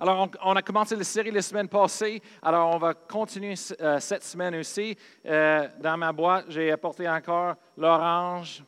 [0.00, 2.22] Alors, on, a commencé la série la semaine passée.
[2.40, 4.96] Alors, on va continuer euh, cette semaine aussi.
[5.26, 8.62] Euh, dans ma boîte, j'ai apporté encore l'orange.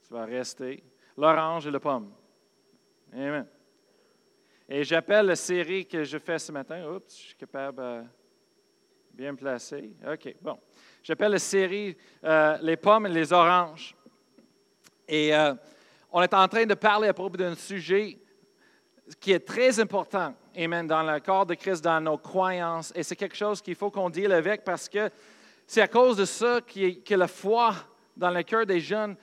[0.00, 0.82] Ça va rester.
[1.18, 2.14] L'orange et la pomme.
[3.12, 3.46] Amen.
[4.70, 6.90] Et j'appelle la série que je fais ce matin.
[6.90, 8.02] Oups, je suis capable de
[9.12, 9.92] bien placer.
[10.10, 10.58] OK, bon.
[11.02, 11.94] J'appelle la série
[12.24, 13.94] euh, Les pommes et les oranges.
[15.06, 15.32] Et
[16.10, 18.18] on est en train de parler à propos d'un sujet
[19.20, 22.92] qui est très important, Amen, dans le corps de Christ, dans nos croyances.
[22.94, 25.10] Et c'est quelque chose qu'il faut qu'on deal avec parce que
[25.66, 27.74] c'est à cause de ça que la foi
[28.16, 29.16] dans le cœur des jeunes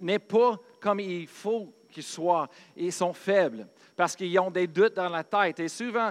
[0.00, 2.48] n'est pas comme il faut qu'ils soient.
[2.76, 5.60] Ils sont faibles parce qu'ils ont des doutes dans la tête.
[5.60, 6.10] Et souvent,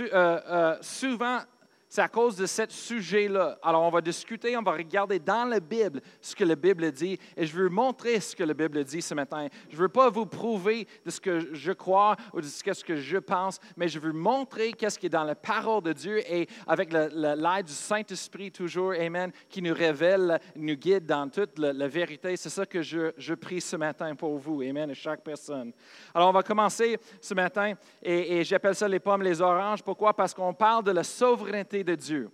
[0.00, 1.38] euh, euh, souvent
[1.88, 3.58] c'est à cause de ce sujet-là.
[3.62, 7.18] Alors, on va discuter, on va regarder dans la Bible ce que la Bible dit,
[7.36, 9.48] et je veux montrer ce que la Bible dit ce matin.
[9.70, 12.96] Je ne veux pas vous prouver de ce que je crois ou de ce que
[12.96, 16.46] je pense, mais je veux montrer qu'est-ce qui est dans la parole de Dieu et
[16.66, 22.36] avec l'aide du Saint-Esprit toujours, Amen, qui nous révèle, nous guide dans toute la, vérité.
[22.36, 25.72] C'est ça que je, prie ce matin pour vous, Amen, et chaque personne.
[26.14, 29.82] Alors, on va commencer ce matin, et j'appelle ça les pommes, les oranges.
[29.82, 30.12] Pourquoi?
[30.12, 32.30] Parce qu'on parle de la souveraineté de Dieu.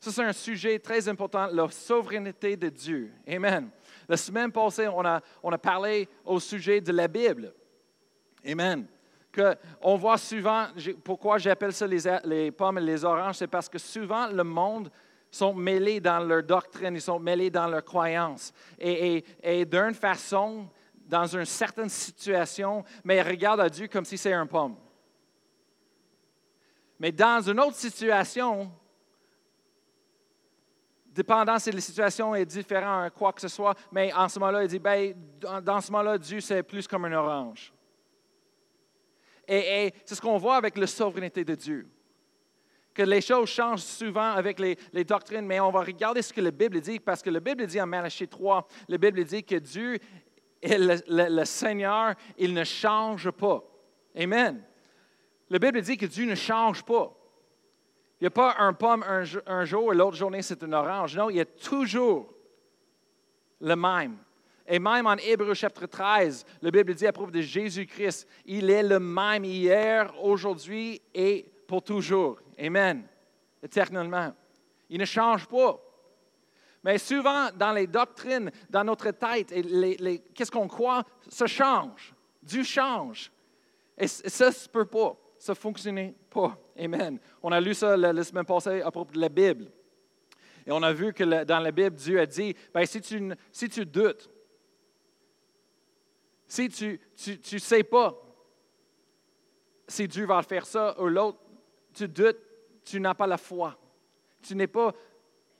[0.00, 3.12] Ça, c'est un sujet très important, la souveraineté de Dieu.
[3.26, 3.70] Amen.
[4.08, 7.52] La semaine passée, on a, on a parlé au sujet de la Bible.
[8.46, 8.86] Amen.
[9.32, 10.66] Que on voit souvent,
[11.02, 14.90] pourquoi j'appelle ça les, les, pommes et les oranges, c'est parce que souvent le monde
[15.30, 18.52] sont mêlés dans leur doctrine, ils sont mêlés dans leurs croyances.
[18.78, 20.68] Et, et, et d'une façon,
[21.08, 24.76] dans une certaine situation, mais ils regardent à Dieu comme si c'est un pomme.
[27.00, 28.70] Mais dans une autre situation,
[31.18, 34.68] dépendant si la situation est différente, quoi que ce soit, mais en ce moment-là, il
[34.68, 37.72] dit, ben, dans ce moment-là, Dieu, c'est plus comme un orange.
[39.48, 41.88] Et, c'est ce qu'on voit avec la souveraineté de Dieu.
[42.94, 46.52] Que les choses changent souvent avec les, doctrines, mais on va regarder ce que la
[46.52, 49.98] Bible dit, parce que la Bible dit en Malachie 3, la Bible dit que Dieu
[50.62, 53.64] est le Seigneur, il ne change pas.
[54.16, 54.62] Amen.
[55.50, 57.17] La Bible dit que Dieu ne change pas.
[58.20, 61.16] Il n'y a pas un pomme un, jour et l'autre journée c'est une orange.
[61.16, 62.34] Non, il y a toujours
[63.60, 64.18] le même.
[64.66, 68.82] Et même en Hébreu chapitre 13, la Bible dit à propos de Jésus-Christ, il est
[68.82, 72.38] le même hier, aujourd'hui et pour toujours.
[72.58, 73.04] Amen.
[73.62, 74.34] Éternellement.
[74.90, 75.80] Il ne change pas.
[76.84, 79.54] Mais souvent, dans les doctrines, dans notre tête,
[80.34, 82.14] qu'est-ce qu'on croit, ça change.
[82.42, 83.30] Dieu change.
[83.96, 86.58] Et ça ne peut pas ça ne fonctionnait pas.
[86.78, 87.18] Amen.
[87.42, 89.70] On a lu ça la, semaine passée à propos de la Bible.
[90.66, 93.68] Et on a vu que dans la Bible, Dieu a dit, ben, si, tu, si
[93.68, 94.30] tu doutes,
[96.46, 97.00] si tu
[97.52, 98.14] ne sais pas
[99.88, 101.38] si Dieu va faire ça ou l'autre,
[101.94, 102.38] tu doutes,
[102.84, 103.78] tu n'as pas la foi.
[104.42, 104.94] Tu n'es pas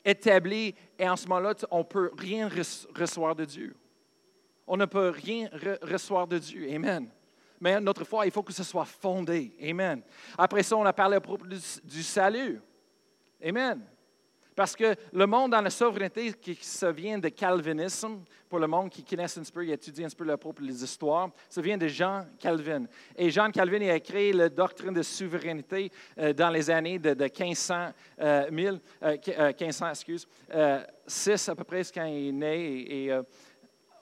[0.04, 3.74] établi et en ce moment-là, on ne peut rien recevoir de Dieu.
[4.66, 5.48] On ne peut rien
[5.82, 6.70] recevoir de Dieu.
[6.70, 7.10] Amen
[7.60, 9.56] mais notre foi, il faut que ce soit fondé.
[9.62, 10.02] Amen.
[10.36, 11.18] Après ça, on a parlé
[11.84, 12.60] du, salut.
[13.42, 13.82] Amen.
[14.54, 18.90] Parce que le monde dans la souveraineté qui se vient de calvinisme, pour le monde
[18.90, 21.86] qui connaît un peu, qui étudie un peu à propos des histoires, ça vient de
[21.86, 22.86] Jean Calvin.
[23.16, 27.92] Et Jean Calvin a créé la doctrine de souveraineté euh, dans les années de, 1500,
[28.50, 30.26] 1500, excuse,
[31.06, 33.06] 6 à peu près, quand il est né.
[33.06, 33.12] Et,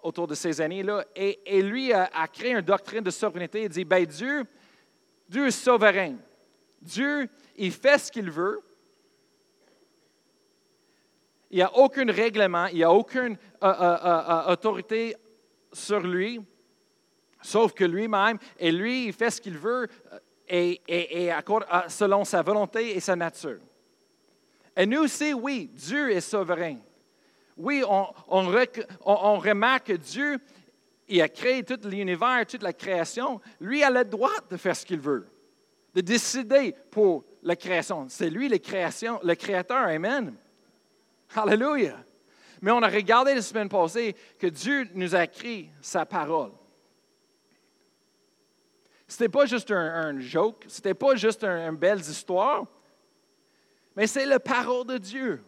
[0.03, 1.05] autour de ces années-là.
[1.15, 3.65] Et, lui a, créé une doctrine de souveraineté.
[3.65, 4.45] Il dit, ben Dieu,
[5.29, 6.17] Dieu est souverain.
[6.81, 8.63] Dieu, il fait ce qu'il veut.
[11.51, 15.17] Il n'y a aucun règlement, il n'y a aucune euh, euh, euh, autorité
[15.73, 16.41] sur lui,
[17.41, 19.87] sauf que lui-même, et lui, il fait ce qu'il veut
[20.49, 20.81] et,
[21.89, 23.61] selon sa volonté et sa nature.
[24.77, 26.79] Et nous aussi, oui, Dieu est souverain.
[27.57, 30.39] Oui, on, remarque que Dieu,
[31.09, 33.41] il a créé tout l'univers, toute la création.
[33.61, 35.27] Lui a le droit de faire ce qu'il veut,
[35.95, 38.07] de décider pour la création.
[38.09, 39.87] C'est lui le, créateur.
[39.87, 40.35] Amen.
[41.35, 41.97] Alléluia.
[42.61, 46.53] Mais on a regardé la semaine passée que Dieu nous a écrit sa parole.
[49.09, 52.67] Ce n'était pas juste un, joke, ce n'était pas juste une belle histoire,
[53.95, 55.43] mais c'est la parole de Dieu.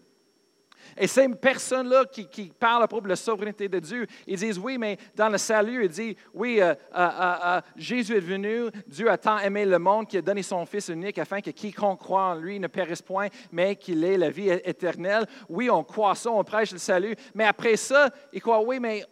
[0.97, 4.79] Et ces personnes-là qui, parlent à propos de la souveraineté de Dieu, ils disent, oui,
[4.79, 7.09] mais dans le salut, ils disent, oui, euh, euh,
[7.45, 10.89] euh, Jésus est venu, Dieu a tant aimé le monde qu'il a donné son Fils
[10.89, 14.49] unique afin que quiconque croit en lui ne périsse point, mais qu'il ait la vie
[14.49, 15.27] éternelle.
[15.49, 19.05] Oui, on croit ça, on prêche le salut, mais après ça, ils croient, oui, mais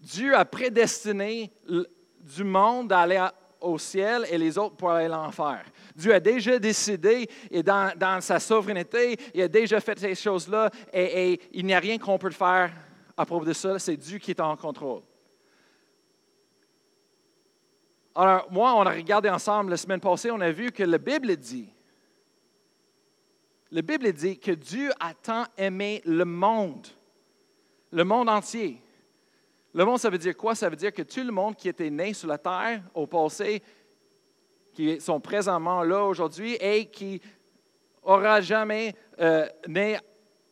[0.00, 3.26] Dieu a prédestiné du monde à aller
[3.62, 5.64] au ciel et les autres pour aller à l'enfer.
[5.94, 10.70] Dieu a déjà décidé et dans, dans, sa souveraineté, il a déjà fait ces choses-là
[10.92, 12.72] et, et il n'y a rien qu'on peut faire
[13.16, 13.78] à propos de ça.
[13.78, 15.02] C'est Dieu qui est en contrôle.
[18.14, 21.34] Alors, moi, on a regardé ensemble la semaine passée, on a vu que la Bible
[21.36, 21.68] dit,
[23.70, 26.86] la Bible dit que Dieu a tant aimé le monde,
[27.90, 28.81] le monde entier.
[29.74, 30.54] Le monde, ça veut dire quoi?
[30.54, 33.62] Ça veut dire que tout le monde qui était né sur la terre au passé,
[34.74, 37.20] qui sont présentement là aujourd'hui et qui
[38.02, 39.98] aura jamais euh, né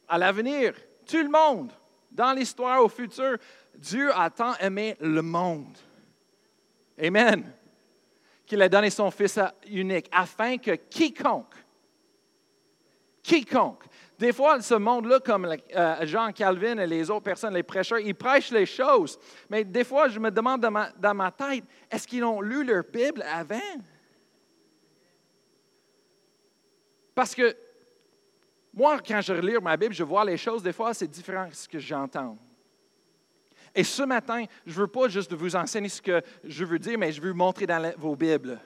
[0.08, 0.74] à l'avenir.
[1.06, 1.72] Tout le monde,
[2.10, 3.36] dans l'histoire, au futur,
[3.74, 5.76] Dieu a tant aimé le monde.
[7.02, 7.52] Amen.
[8.46, 11.54] Qu'il a donné son Fils unique afin que quiconque,
[13.22, 13.84] quiconque,
[14.20, 18.14] des fois, ce monde-là, comme euh, Jean Calvin et les autres personnes, les prêcheurs, ils
[18.14, 19.18] prêchent les choses.
[19.48, 23.22] Mais des fois, je me demande dans ma, tête, est-ce qu'ils ont lu leur Bible
[23.22, 23.58] avant?
[27.14, 27.56] Parce que
[28.74, 31.54] moi, quand je relis ma Bible, je vois les choses, des fois, c'est différent de
[31.54, 32.36] ce que j'entends.
[33.74, 36.98] Et ce matin, je ne veux pas juste vous enseigner ce que je veux dire,
[36.98, 38.60] mais je veux vous montrer dans vos Bibles.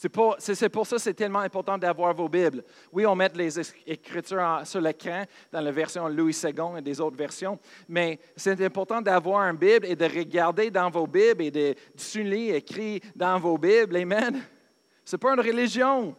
[0.00, 2.64] C'est pour, ça que c'est tellement important d'avoir vos Bibles.
[2.90, 7.18] Oui, on met les Écritures sur l'écran dans la version Louis II et des autres
[7.18, 11.74] versions, mais c'est important d'avoir une Bible et de regarder dans vos Bibles et de,
[11.96, 13.94] souligner écrit dans vos Bibles.
[13.94, 14.40] Amen.
[15.04, 16.16] Ce n'est pas une religion.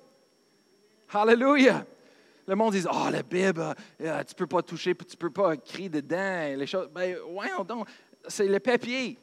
[1.12, 1.84] Hallelujah.
[2.48, 5.32] Le monde dit Oh, la Bible, euh, tu ne peux pas toucher, tu ne peux
[5.32, 6.54] pas écrire dedans.
[6.56, 6.88] Les choses.
[6.94, 7.88] Ben, ouais, donc,
[8.28, 9.18] c'est le papier.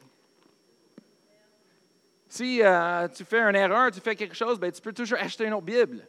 [2.29, 5.45] Si euh, tu fais une erreur, tu fais quelque chose, ben, tu peux toujours acheter
[5.45, 6.07] une autre Bible.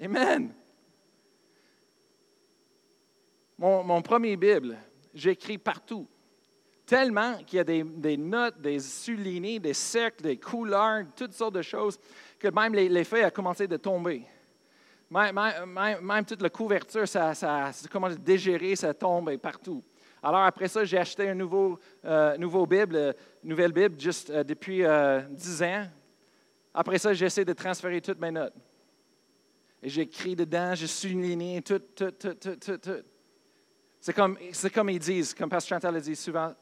[0.00, 0.52] Amen.
[3.56, 4.76] Mon, premier Bible,
[5.14, 6.08] j'écris partout.
[6.84, 11.62] Tellement qu'il y a des, notes, des soulignés, des cercles, des couleurs, toutes sortes de
[11.62, 12.00] choses,
[12.40, 14.24] que même les, feuilles ont commencé de tomber.
[15.08, 19.84] Même, toute la couverture, ça, ça, commence à dégérer, ça tombe partout.
[20.22, 24.84] Alors après ça, j'ai acheté une nouveau, euh, Bible, euh, nouvelle Bible, juste euh, depuis
[25.30, 25.86] dix ans.
[26.72, 28.54] Après ça, j'essaie de transférer toutes mes notes.
[29.82, 33.02] Et j'écris dedans, je souligne tout, tout, tout, tout, tout, tout.
[34.00, 34.38] C'est comme,
[34.72, 36.54] comme ils disent, comme Pasteur Chantal le dit souvent,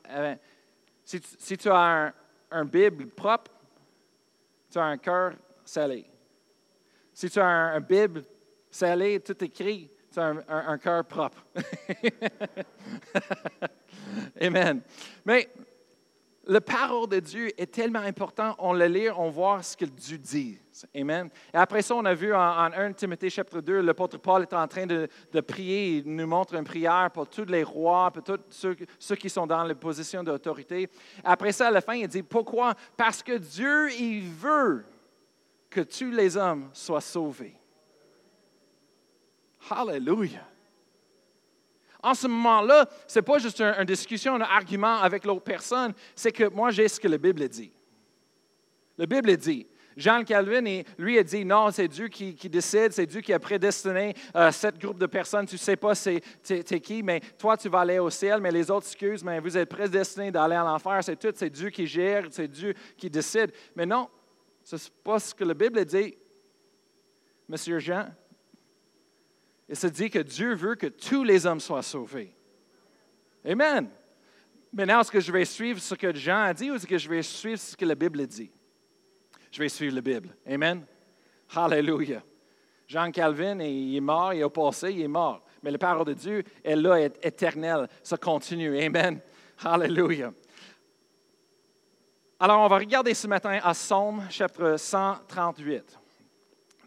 [1.05, 2.13] si, si, tu as un,
[2.51, 3.51] un, Bible propre,
[4.71, 5.35] tu as un cœur
[5.65, 6.07] salé.
[7.13, 8.25] Si tu as un, un Bible
[8.71, 11.45] salé, tout écrit, c'est un, cœur propre.
[14.41, 14.83] Amen.
[15.25, 15.49] Mais
[16.47, 20.19] la parole de Dieu est tellement importante, on le lit, on voit ce que Dieu
[20.19, 20.59] dit.
[20.97, 21.31] Amen.
[21.55, 24.67] Et après ça, on a vu en, 1 Timothée chapitre 2, l'apôtre Paul est en
[24.67, 25.09] train de,
[25.47, 29.31] prier, il nous montre une prière pour tous les rois, pour tous ceux, ceux qui
[29.31, 30.89] sont dans les positions d'autorité.
[31.23, 32.75] Après ça, à la fin, il dit, pourquoi?
[32.97, 34.85] Parce que Dieu, il veut
[35.69, 37.60] que tous les hommes soient sauvés.
[39.69, 40.47] Hallelujah.
[42.03, 46.33] En ce moment-là, ce n'est pas juste une, discussion, un argument avec l'autre personne, c'est
[46.33, 47.73] que moi, j'ai ce que la Bible dit.
[48.97, 49.67] La Bible dit.
[49.97, 54.15] Jean Calvin, lui, a dit non, c'est Dieu qui, décide, c'est Dieu qui a prédestiné
[54.35, 55.47] euh, cette groupe de personnes.
[55.47, 56.23] Tu ne sais pas c'est,
[56.81, 59.69] qui, mais toi, tu vas aller au ciel, mais les autres, excusent, mais vous êtes
[59.69, 61.01] prédestinés d'aller à l'enfer.
[61.03, 63.53] C'est tout, c'est Dieu qui gère, c'est Dieu qui décide.
[63.75, 64.09] Mais non,
[64.65, 66.17] ce n'est pas ce que la Bible dit.
[67.49, 68.07] Monsieur Jean,
[69.71, 72.35] il se dit que Dieu veut que tous les hommes soient sauvés.
[73.45, 73.89] Amen.
[74.73, 77.09] Maintenant, est-ce que je vais suivre ce que Jean a dit ou est-ce que je
[77.09, 78.51] vais suivre ce que la Bible dit?
[79.53, 80.37] Je vais suivre la Bible.
[80.45, 80.85] Amen.
[81.55, 82.21] Hallelujah.
[82.89, 85.45] Jean Calvin, il est mort, il est passé, il est mort.
[85.63, 87.89] Mais la parole de Dieu est là, est éternelle.
[88.03, 88.77] Ça continue.
[88.77, 89.21] Amen.
[89.65, 90.33] Hallelujah.
[92.41, 95.97] Alors, on va regarder ce matin à Psaume, chapitre 138.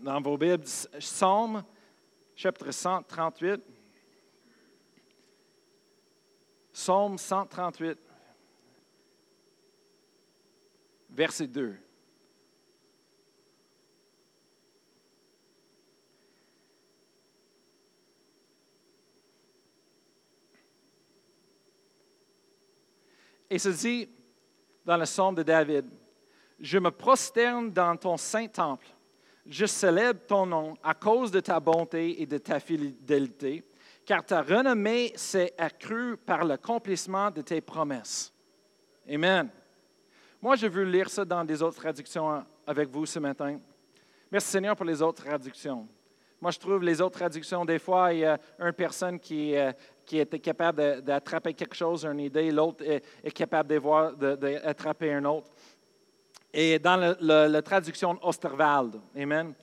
[0.01, 0.65] Dans vos Bibles,
[0.99, 1.63] Psaume
[2.35, 3.61] chapitre 138.
[6.73, 7.99] Psaume 138,
[11.11, 11.77] verset 2.
[23.51, 24.09] Et se dit
[24.83, 25.85] dans le psaume de David,
[26.59, 28.87] Je me prosterne dans ton saint temple
[29.45, 33.63] je célèbre ton nom à cause de ta bonté et de ta fidélité,
[34.05, 38.33] car ta renommée s'est accrue par l'accomplissement de tes promesses.
[39.09, 39.49] Amen.
[40.41, 43.59] Moi, je veux lire ça dans des autres traductions avec vous ce matin.
[44.31, 45.87] Merci Seigneur pour les autres traductions.
[46.41, 49.71] Moi, je trouve les autres traductions, des fois, il y a une personne qui, euh,
[50.05, 53.79] qui était capable d'attraper quelque chose, une idée, l'autre est, capable
[54.17, 55.49] d'attraper un autre.
[56.53, 59.53] Et dans la traduction Osterwald, Amen,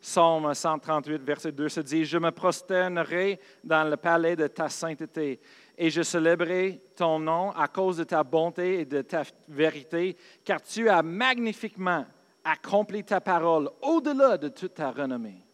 [0.00, 5.40] Psaume 138, verset 2 se dit, Je me prosternerai dans le palais de ta sainteté
[5.76, 10.62] et je célébrerai ton nom à cause de ta bonté et de ta vérité, car
[10.62, 12.06] tu as magnifiquement
[12.44, 15.47] accompli ta parole au-delà de toute ta renommée.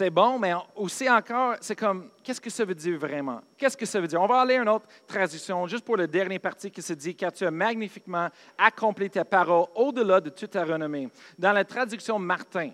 [0.00, 3.42] C'est bon, mais aussi encore, c'est comme, qu'est-ce que ça veut dire vraiment?
[3.58, 4.18] Qu'est-ce que ça veut dire?
[4.22, 7.14] On va aller à une autre traduction, juste pour le dernier partie qui se dit,
[7.14, 11.10] car tu as magnifiquement accompli ta parole au-delà de toute ta renommée.
[11.38, 12.70] Dans la traduction Martin,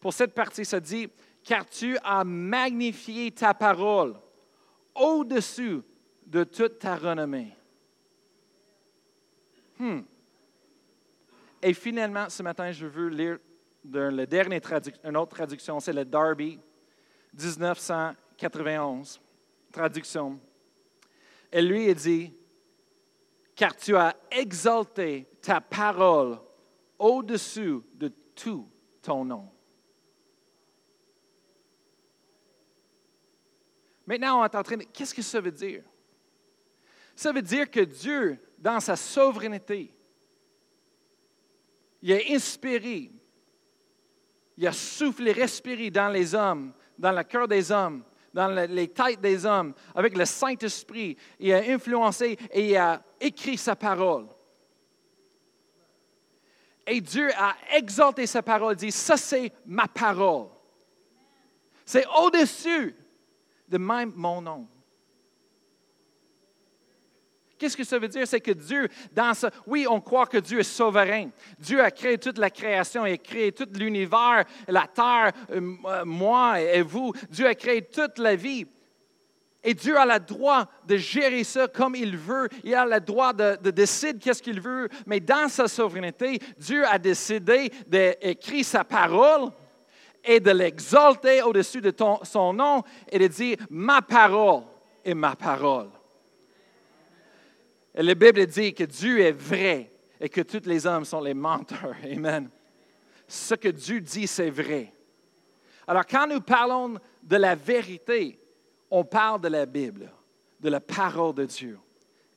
[0.00, 1.10] pour cette partie, ça dit,
[1.44, 4.14] car tu as magnifié ta parole
[4.94, 5.82] au-dessus
[6.24, 7.54] de toute ta renommée.
[9.78, 10.00] Hmm.
[11.60, 13.38] Et finalement, ce matin, je veux lire
[14.60, 16.58] traduction, une autre traduction, c'est le Darby,
[17.32, 19.20] 1991,
[19.72, 20.40] traduction.
[21.52, 22.34] Et lui, il dit,
[23.54, 26.38] car tu as exalté ta parole
[26.98, 28.68] au-dessus de tout
[29.02, 29.50] ton nom.
[34.06, 34.78] Maintenant, on est en train.
[34.92, 35.82] Qu'est-ce que ça veut dire?
[37.16, 39.92] Ça veut dire que Dieu, dans sa souveraineté,
[42.02, 43.10] il a inspiré
[44.56, 49.20] il a soufflé, respiré dans les hommes, dans le cœur des hommes, dans les têtes
[49.20, 51.16] des hommes, avec le Saint-Esprit.
[51.38, 54.26] Il a influencé et il a écrit sa parole.
[56.86, 60.48] Et Dieu a exalté sa parole, dit, ça c'est ma parole.
[61.84, 62.94] C'est au-dessus
[63.68, 64.68] de même mon nom.
[67.58, 68.26] Qu'est-ce que ça veut dire?
[68.26, 69.46] C'est que Dieu, dans ce...
[69.66, 71.30] Oui, on croit que Dieu est souverain.
[71.58, 76.04] Dieu a créé toute la création, il a créé tout l'univers, la terre, euh, euh,
[76.04, 77.12] moi et vous.
[77.30, 78.66] Dieu a créé toute la vie.
[79.64, 82.48] Et Dieu a le droit de gérer ça comme il veut.
[82.62, 84.88] Il a le droit de, décider qu'est-ce qu'il veut.
[85.06, 89.50] Mais dans sa souveraineté, Dieu a décidé d'écrire sa parole
[90.22, 94.62] et de l'exalter au-dessus de son nom et de dire, ma parole
[95.04, 95.88] est ma parole.
[97.96, 101.96] La Bible dit que Dieu est vrai et que tous les hommes sont les menteurs.
[102.04, 102.50] Amen.
[103.26, 104.92] Ce que Dieu dit, c'est vrai.
[105.86, 108.38] Alors, quand nous parlons de la vérité,
[108.90, 110.12] on parle de la Bible,
[110.60, 111.78] de la parole de Dieu.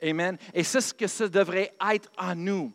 [0.01, 0.37] Amen.
[0.53, 2.71] Et c'est ce que ça devrait être en nous.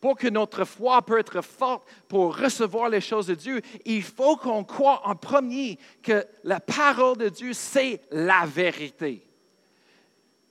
[0.00, 4.36] Pour que notre foi puisse être forte pour recevoir les choses de Dieu, il faut
[4.36, 9.26] qu'on croit en premier que la parole de Dieu, c'est la vérité.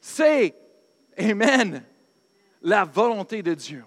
[0.02, 0.56] C'est
[1.18, 1.84] Amen.
[2.62, 3.84] La volonté de Dieu.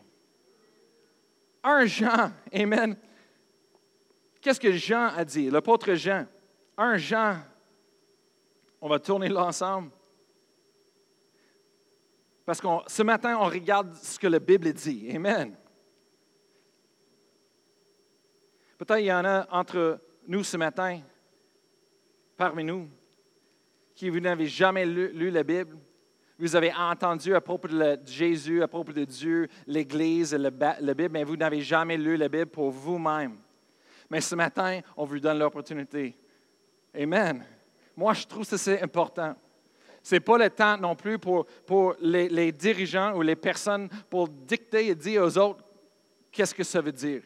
[1.62, 2.97] Un Jean, Amen.
[4.40, 5.50] Qu'est-ce que Jean a dit?
[5.50, 6.26] L'apôtre Jean.
[6.76, 7.38] Un Jean.
[8.80, 9.90] On va tourner là ensemble.
[12.45, 15.11] Parce que ce matin, on regarde ce que la Bible dit.
[15.12, 15.56] Amen.
[18.78, 21.00] Peut-être il y en a entre nous ce matin,
[22.37, 22.88] parmi nous,
[23.95, 25.76] qui vous n'avez jamais lu la Bible,
[26.38, 30.50] vous avez entendu à propos de Jésus, à propos de Dieu, l'Église, la
[30.95, 33.38] Bible, mais vous n'avez jamais lu la Bible pour vous-même.
[34.11, 36.16] Mais ce matin, on vous donne l'opportunité.
[36.95, 37.45] Amen.
[37.97, 39.35] Moi, je trouve que c'est important.
[40.02, 44.28] Ce n'est pas le temps non plus pour, pour les dirigeants ou les personnes pour
[44.28, 45.64] dicter et dire aux autres
[46.31, 47.23] qu'est-ce que ça veut dire.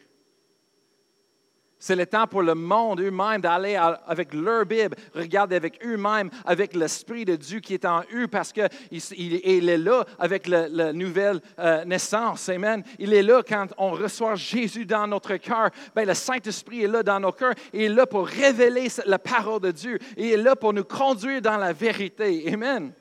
[1.81, 6.75] C'est le temps pour le monde eux-mêmes d'aller avec leur Bible, regarder avec eux-mêmes, avec
[6.75, 8.69] l'Esprit de Dieu qui est en eux, parce qu'il
[9.17, 12.49] il, est là avec la, nouvelle euh, naissance.
[12.49, 12.83] Amen.
[12.99, 15.71] Il est là quand on reçoit Jésus dans notre cœur.
[15.95, 17.55] Ben, le Saint-Esprit est là dans nos cœurs.
[17.73, 19.97] Il est là pour révéler la parole de Dieu.
[20.17, 22.47] Il est là pour nous conduire dans la vérité.
[22.53, 22.93] Amen.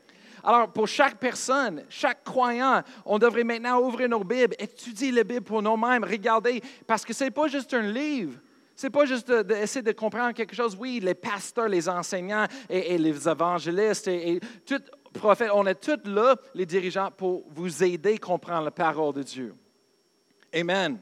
[0.43, 5.45] Alors, pour chaque personne, chaque croyant, on devrait maintenant ouvrir nos Bibles, étudier la Bible
[5.45, 8.39] pour nous-mêmes, regarder, parce que ce n'est pas juste un livre.
[8.83, 10.77] N'est pas juste d'essayer de, comprendre quelque chose.
[10.79, 14.81] Oui, les pasteurs, les enseignants et, les évangélistes et, et tout
[15.13, 19.23] prophètes, on est tous là, les dirigeants, pour vous aider à comprendre la parole de
[19.23, 19.55] Dieu.
[20.55, 20.99] Amen.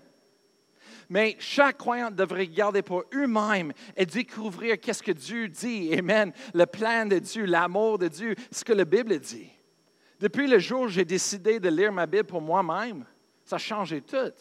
[1.09, 5.95] Mais chaque croyant devrait regarder pour eux-mêmes et découvrir qu'est-ce que Dieu dit.
[5.95, 6.33] Amen.
[6.53, 9.51] Le plan de Dieu, l'amour de Dieu, ce que la Bible dit.
[10.21, 13.05] Depuis le jour où j'ai décidé de lire ma Bible pour moi-même,
[13.45, 14.33] ça a changé tout.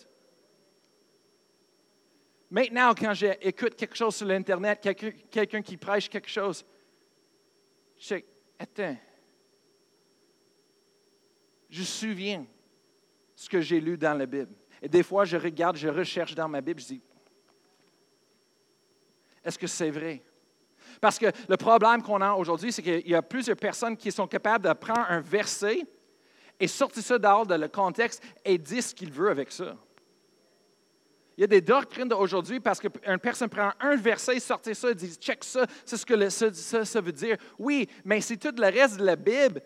[2.49, 4.79] Maintenant, quand j'écoute quelque chose sur l'Internet,
[5.29, 6.65] quelqu'un qui prêche quelque chose,
[7.97, 8.25] je sais,
[8.57, 8.95] attends,
[11.69, 12.45] je me souviens
[13.35, 14.53] ce que j'ai lu dans la Bible.
[14.81, 17.01] Et des fois, je regarde, je recherche dans ma Bible, je dis,
[19.43, 20.21] est-ce que c'est vrai?
[21.01, 24.27] Parce que le problème qu'on a aujourd'hui, c'est qu'il y a plusieurs personnes qui sont
[24.27, 25.85] capables de prendre un verset
[26.59, 29.75] et sorti ça dehors de le contexte et dit ce qu'il veut avec ça.
[31.37, 35.15] Il y a des doctrines d'aujourd'hui parce qu'une personne prend un verset, sortait ça, dit
[35.17, 37.37] check ça, c'est ce que ça, veut dire.
[37.59, 39.61] Oui, mais si tout le reste de la Bible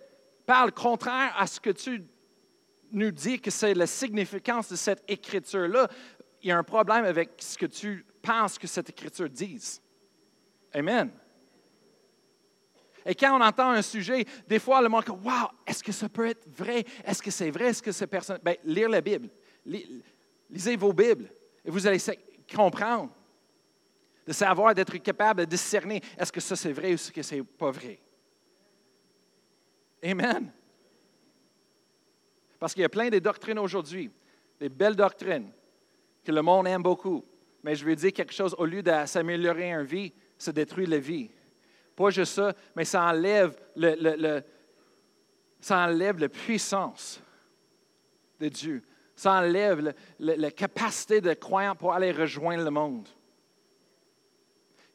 [0.45, 2.03] parle contraire à ce que tu
[2.91, 5.87] nous dis que c'est la significance de cette écriture-là,
[6.41, 9.81] il y a un problème avec ce que tu penses que cette écriture dise.
[10.73, 11.09] Amen.
[13.05, 16.09] Et quand on entend un sujet, des fois, le monde dit Wow, est-ce que ça
[16.09, 16.83] peut être vrai?
[17.05, 17.67] Est-ce que c'est vrai?
[17.67, 18.39] Est-ce que c'est personne.
[18.43, 19.29] Bien, lire la Bible.
[20.49, 21.31] Lisez vos Bibles
[21.63, 21.99] et vous allez
[22.53, 23.11] comprendre,
[24.25, 27.43] de savoir, d'être capable de discerner est-ce que ça c'est vrai ou est-ce que c'est
[27.43, 27.99] pas vrai.
[30.03, 30.51] Amen.
[32.59, 34.11] Parce qu'il y a plein de doctrines aujourd'hui,
[34.59, 35.51] des belles doctrines
[36.23, 37.23] que le monde aime beaucoup.
[37.63, 40.99] Mais je veux dire quelque chose, au lieu de s'améliorer une vie, ça détruit la
[40.99, 41.29] vie.
[41.95, 44.41] Pas juste ça, mais ça enlève, le,
[45.59, 47.21] ça enlève la puissance
[48.39, 48.83] de Dieu.
[49.21, 53.07] Ça enlève la capacité de croyant pour aller rejoindre le monde.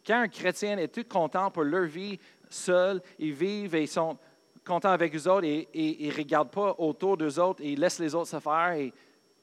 [0.04, 2.18] Quand un chrétien est tout content pour leur vie
[2.49, 4.18] seul, ils vivent et ils sont
[4.64, 8.00] contents avec eux autres et, ils ne regardent pas autour d'eux autres et ils laissent
[8.00, 8.92] les autres se faire, et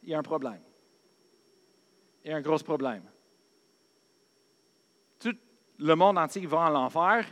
[0.03, 0.59] il y a un problème.
[2.25, 3.03] Il y a un gros problème.
[5.17, 5.37] Tout
[5.79, 7.25] le monde entier va en l'enfer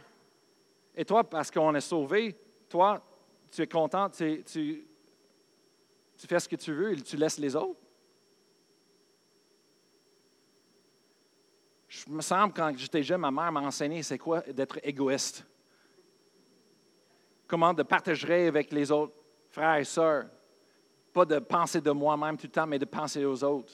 [0.96, 2.34] et toi, parce qu'on est sauvé,
[2.70, 3.04] toi,
[3.52, 4.88] tu es content, tu,
[6.28, 7.80] fais ce que tu veux et tu laisses les autres.
[11.88, 15.46] Je me semble, quand j'étais jeune, ma mère m'a enseigné c'est quoi d'être égoïste.
[17.48, 19.14] Comment de partager avec les autres
[19.52, 20.26] frères et sœurs.
[21.14, 23.74] Pas de penser de moi-même tout le temps, mais de penser aux autres.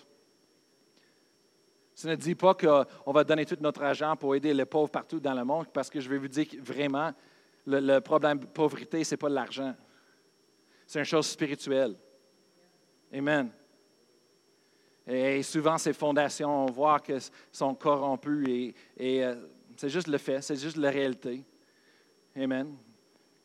[1.94, 5.20] Ça ne dit pas qu'on va donner tout notre argent pour aider les pauvres partout
[5.20, 7.12] dans le monde, parce que je vais vous dire que vraiment,
[7.66, 9.76] le, problème de pauvreté, ce n'est pas l'argent.
[10.86, 11.96] C'est une chose spirituelle.
[13.14, 13.52] Amen.
[15.08, 19.36] Et souvent, ces fondations, on voit qu'elles sont corrompues et, euh,
[19.78, 21.46] c'est juste le fait, c'est juste la réalité.
[22.36, 22.76] Amen.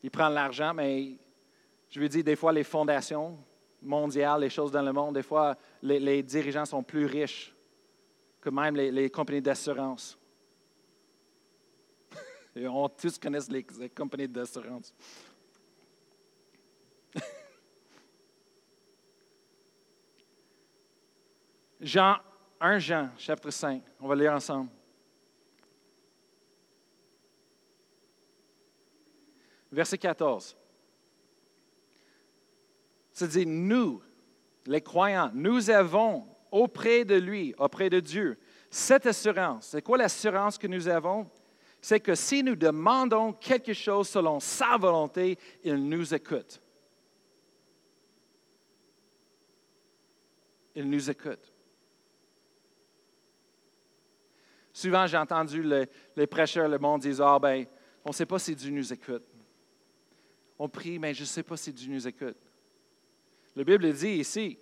[0.01, 1.15] Ils prennent l'argent, mais
[1.89, 3.37] je veux dire, des fois, les fondations
[3.81, 7.53] mondiales, les choses dans le monde, des fois, les dirigeants sont plus riches
[8.43, 10.17] que même les, compagnies d'assurance.
[12.57, 14.93] On tous les, les compagnies d'assurance.
[21.83, 22.17] Jean,
[22.61, 23.83] 1 Jean, chapitre 5.
[23.99, 24.69] On va lire ensemble.
[29.69, 30.55] Verset 14.
[33.11, 34.01] Ça dit, nous,
[34.65, 38.39] les croyants, nous avons auprès de lui, auprès de Dieu.
[38.69, 41.29] Cette assurance, c'est quoi l'assurance que nous avons?
[41.81, 46.61] C'est que si nous demandons quelque chose selon sa volonté, il nous écoute.
[50.75, 51.52] Il nous écoute.
[54.73, 55.63] Souvent, j'ai entendu
[56.15, 57.65] les, prêcheurs, le monde dire Ah, ben,
[58.03, 59.23] on ne sait pas si Dieu nous écoute.
[60.57, 62.37] On prie, mais je ne sais pas si Dieu nous écoute.
[63.55, 64.57] La Bible dit ici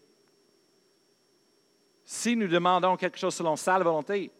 [2.04, 4.32] si nous demandons quelque chose selon sa volonté,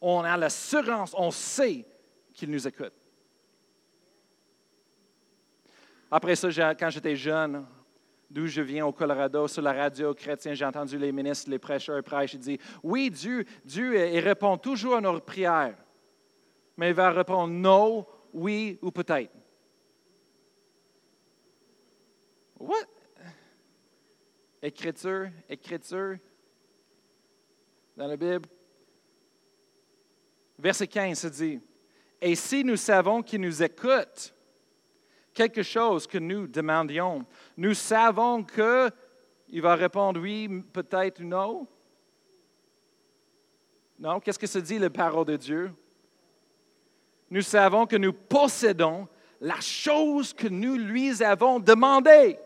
[0.00, 1.86] on a l'assurance, on sait
[2.34, 2.92] qu'il nous écoute.
[6.10, 7.66] Après ça, quand j'étais jeune,
[8.32, 12.02] d'où je viens au Colorado, sur la radio chrétienne, j'ai entendu les ministres, les prêcheurs
[12.02, 15.76] prêcher, ils disent, oui, Dieu, Dieu il répond toujours à nos prières,
[16.76, 19.30] mais il va répondre non, oui ou peut-être.
[22.58, 22.86] What?
[24.62, 26.16] Écriture, écriture,
[27.96, 28.48] dans la Bible.
[30.58, 31.60] Verset 15 se dit,
[32.20, 34.32] Et si nous savons qu'il nous écoute,
[35.34, 37.24] quelque chose que nous demandions,
[37.56, 41.66] nous savons qu'il va répondre oui, peut-être non.
[43.98, 45.72] Non, qu'est-ce que se dit la parole de Dieu?
[47.30, 49.08] Nous savons que nous possédons
[49.40, 52.38] la chose que nous lui avons demandée.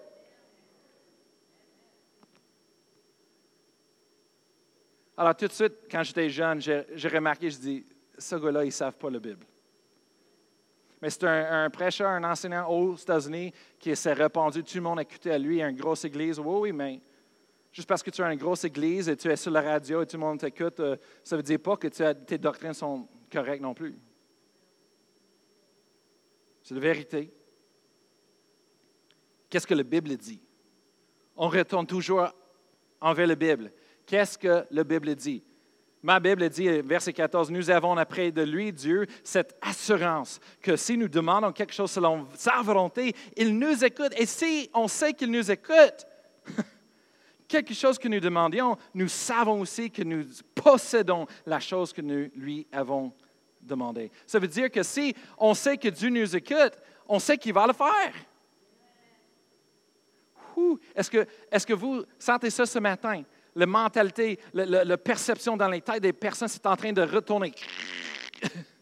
[5.16, 7.86] Alors, tout de suite, quand j'étais jeune, j'ai remarqué, je dis,
[8.18, 9.46] ce gars-là, ils ne savent pas la Bible.
[11.02, 15.02] Mais c'est un, prêcheur, un enseignant aux États-Unis qui s'est répandu, tout le monde a
[15.02, 16.38] écouté à lui, une grosse église.
[16.38, 17.00] Oui, oui, mais
[17.70, 20.06] juste parce que tu as une grosse église et tu es sur la radio et
[20.06, 23.62] tout le monde t'écoute, euh, ça ne veut dire pas que tes doctrines sont correctes
[23.62, 23.98] non plus.
[26.62, 27.32] C'est la vérité.
[29.48, 30.40] Qu'est-ce que la Bible dit?
[31.36, 32.28] On retourne toujours
[33.00, 33.70] envers la Bible.
[34.06, 35.44] Qu'est-ce que la Bible dit?
[36.06, 40.96] Ma Bible dit, verset 14, nous avons après de lui, Dieu, cette assurance que si
[40.96, 44.12] nous demandons quelque chose selon sa volonté, il nous écoute.
[44.16, 46.06] Et si on sait qu'il nous écoute,
[47.48, 52.30] quelque chose que nous demandions, nous savons aussi que nous possédons la chose que nous
[52.36, 53.12] lui avons
[53.60, 54.12] demandée.
[54.28, 57.66] Ça veut dire que si on sait que Dieu nous écoute, on sait qu'il va
[57.66, 58.14] le faire.
[60.94, 63.24] Est-ce que, est que vous sentez ça ce matin?
[63.56, 67.52] La mentalité, la, perception dans les têtes des personnes, c'est en train de retourner.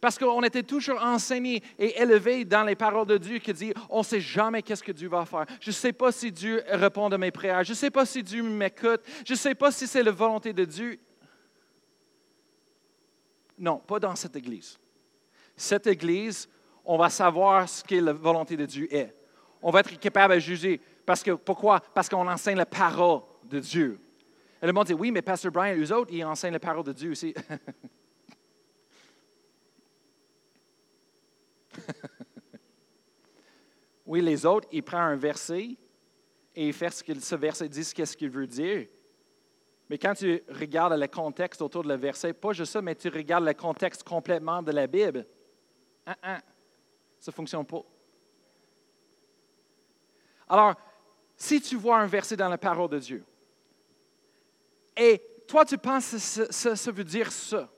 [0.00, 3.98] Parce qu'on était toujours enseigné et élevé dans les paroles de Dieu qui dit on
[3.98, 5.44] ne sait jamais qu'est-ce que Dieu va faire.
[5.60, 7.64] Je ne sais pas si Dieu répond à mes prières.
[7.64, 9.02] Je ne sais pas si Dieu m'écoute.
[9.26, 10.98] Je ne sais pas si c'est la volonté de Dieu.
[13.58, 14.78] Non, pas dans cette Église.
[15.56, 16.48] Cette Église,
[16.84, 19.14] on va savoir ce que la volonté de Dieu est.
[19.60, 20.80] On va être capable de juger.
[21.08, 21.80] Parce que, pourquoi?
[21.80, 23.98] Parce qu'on enseigne la parole de Dieu.
[24.60, 26.92] Et le monde dit, oui, mais Pasteur Brian, eux autres, ils enseignent la parole de
[26.92, 27.34] Dieu aussi.
[34.04, 35.78] oui, les autres, ils prennent un verset
[36.54, 38.86] et ils font ce que ce verset dit, qu'est-ce qu'il veut dire.
[39.88, 43.08] Mais quand tu regardes le contexte autour de le verset, pas juste ça, mais tu
[43.08, 45.26] regardes le contexte complètement de la Bible,
[46.06, 46.40] hein, hein,
[47.18, 47.82] ça ne fonctionne pas.
[50.50, 50.74] Alors,
[51.38, 53.24] si tu vois un verset dans la parole de Dieu,
[54.96, 57.70] et toi tu penses que ça, veut dire ça,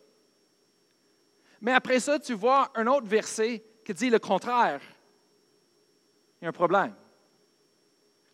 [1.60, 4.80] mais après ça, tu vois un autre verset qui dit le contraire,
[6.40, 6.94] il y a un problème.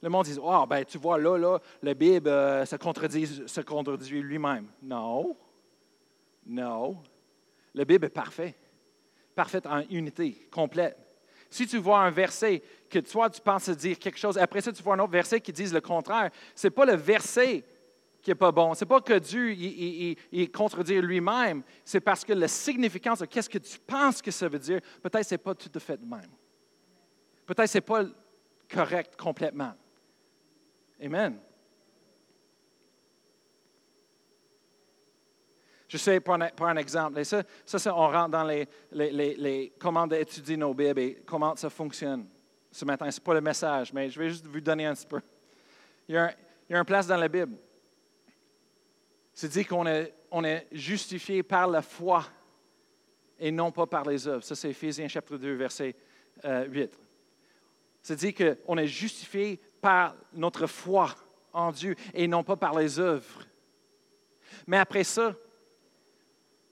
[0.01, 3.61] Le monde dit, oh, ben, tu vois, là, là, la Bible euh, se contredit, se
[3.63, 4.71] contredit lui-même.
[4.83, 5.37] Non.
[6.45, 7.03] Non.
[7.75, 8.57] La Bible est parfaite.
[9.35, 10.97] Parfaite en unité, complète.
[11.51, 14.83] Si tu vois un verset que toi, tu penses dire quelque chose, après ça, tu
[14.83, 17.65] vois un autre verset qui dit le contraire, ce n'est pas le verset
[18.27, 18.75] qui n'est pas bon.
[18.75, 21.63] Ce n'est pas que Dieu il, contredit lui-même.
[21.85, 25.25] C'est parce que la significance de qu'est-ce que tu penses que ça veut dire, peut-être
[25.25, 26.31] ce n'est pas tout à fait le même.
[27.47, 28.03] Peut-être ce n'est pas
[28.69, 29.75] correct complètement.
[31.01, 31.39] Amen.
[35.87, 40.11] Je sais, pour un, exemple, et ça, ça, on rentre dans les, les, les, comment
[40.11, 42.27] étudier nos Bibles et comment ça fonctionne
[42.77, 43.11] ce matin.
[43.11, 45.21] Ce n'est pas le message, mais je vais juste vous donner un petit peu.
[46.09, 46.33] Il y a, un,
[46.69, 47.57] une place dans la Bible.
[49.33, 52.27] C'est dit qu'on est, on est justifié par la foi
[53.39, 54.45] et non pas par les œuvres.
[54.45, 55.95] Ça, c'est Éphésiens chapitre 2, verset
[56.45, 56.45] 8.
[56.45, 56.87] Euh,
[58.03, 61.15] C'est dit qu'on est justifié par notre foi
[61.53, 63.43] en Dieu et non pas par les œuvres.
[64.67, 65.35] Mais après ça,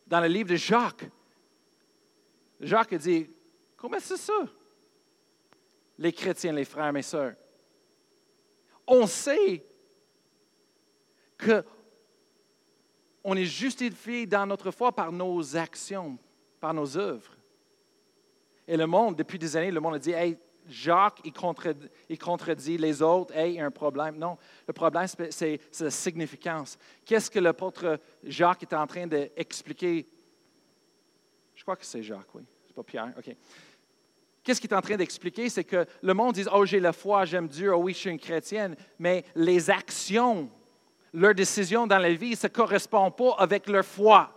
[0.07, 1.09] dans le livre de Jacques,
[2.61, 3.31] Jacques dit,
[3.77, 4.45] comment c'est ça?
[5.99, 7.35] Les chrétiens, les frères, mes sœurs.
[8.87, 9.65] On sait
[11.39, 11.65] que
[13.23, 16.19] on est justifié dans notre foi par nos actions,
[16.61, 17.35] par nos œuvres.
[18.67, 22.19] Et le monde, depuis des années, le monde a dit, hey, Jacques, il contredit, il
[22.19, 24.17] contredit, les autres, hey, il y a un problème.
[24.17, 26.79] Non, le problème, c'est la significance.
[27.05, 30.07] Qu'est-ce que l'apôtre Jacques est en train d'expliquer?
[31.55, 32.43] Je crois que c'est Jacques, oui.
[32.67, 33.13] C'est pas Pierre.
[33.19, 33.37] OK.
[34.45, 35.49] Qu'est-ce qu'il est en train d'expliquer?
[35.49, 38.11] C'est que le monde dit, oh, j'ai la foi, j'aime Dieu, oh oui, je suis
[38.11, 40.51] une chrétienne, mais les actions,
[41.15, 44.31] leurs décisions dans la vie, ne se correspondent pas avec leur foi.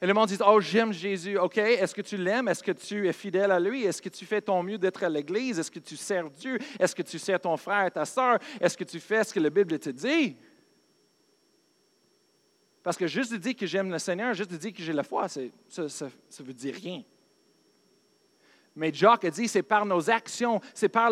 [0.00, 1.36] Et le monde dit, oh, j'aime Jésus.
[1.36, 2.48] OK, est-ce que tu l'aimes?
[2.48, 3.84] Est-ce que tu es fidèle à lui?
[3.84, 5.58] Est-ce que tu fais ton mieux d'être à l'Église?
[5.58, 6.58] Est-ce que tu sers Dieu?
[6.78, 8.38] Est-ce que tu sers ton frère ta soeur?
[8.58, 10.38] Est-ce que tu fais ce que la Bible te dit?
[12.82, 15.02] Parce que juste de dire que j'aime le Seigneur, juste de dire que j'ai la
[15.02, 17.02] foi, ça ne veut dire rien.
[18.76, 21.10] Mais Jacques a dit, c'est par nos actions, c'est par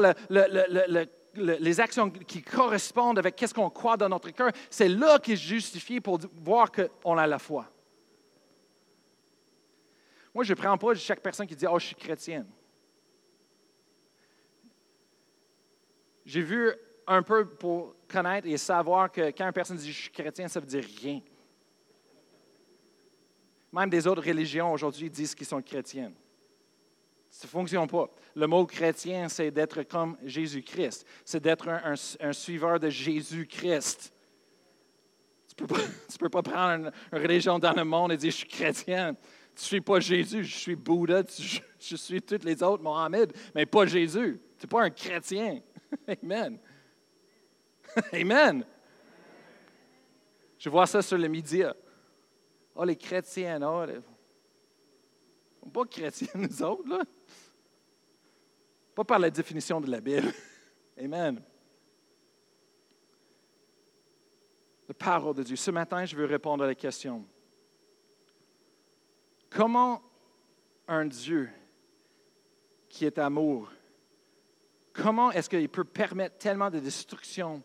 [1.34, 4.50] les actions qui correspondent avec ce qu'on croit dans notre cœur.
[4.70, 7.66] C'est là qu'il est justifié pour voir qu'on a la foi.
[10.34, 12.46] Moi, je ne prends pas chaque personne qui dit Oh, je suis chrétienne.
[16.24, 16.72] J'ai vu
[17.06, 20.60] un peu pour connaître et savoir que quand une personne dit Je suis chrétien, ça
[20.60, 21.20] ne veut dire rien.
[23.72, 26.14] Même des autres religions aujourd'hui disent qu'ils sont chrétiennes.
[27.30, 28.08] Ça ne fonctionne pas.
[28.34, 31.06] Le mot chrétien, c'est d'être comme Jésus-Christ.
[31.24, 34.12] C'est d'être un, suiveur de Jésus-Christ.
[35.56, 35.68] Tu ne
[36.18, 39.14] peux, pas prendre une, religion dans le monde et dire je suis chrétien.
[39.14, 41.22] Tu ne suis pas Jésus, je suis Bouddha,
[41.80, 44.40] je suis tous les autres, Mohamed, mais pas Jésus.
[44.58, 45.60] Tu n'es pas un chrétien.
[46.22, 46.58] Amen.
[48.12, 48.64] Amen.
[50.58, 51.74] Je vois ça sur les médias.
[52.74, 53.98] Oh, les chrétiens, oh, les...
[55.68, 57.04] pas chrétiens, nous autres, là.
[58.94, 60.32] Pas par la définition de la Bible.
[60.98, 61.42] Amen.
[64.88, 65.56] La parole de Dieu.
[65.56, 67.24] Ce matin, je veux répondre à la question.
[69.50, 70.02] Comment
[70.88, 71.50] un Dieu
[72.88, 73.70] qui est amour,
[74.92, 77.62] comment est-ce qu'il peut permettre tellement de destruction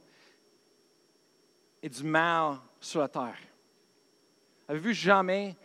[1.81, 3.39] et du mal sur la terre?
[4.67, 5.55] Avez-vous jamais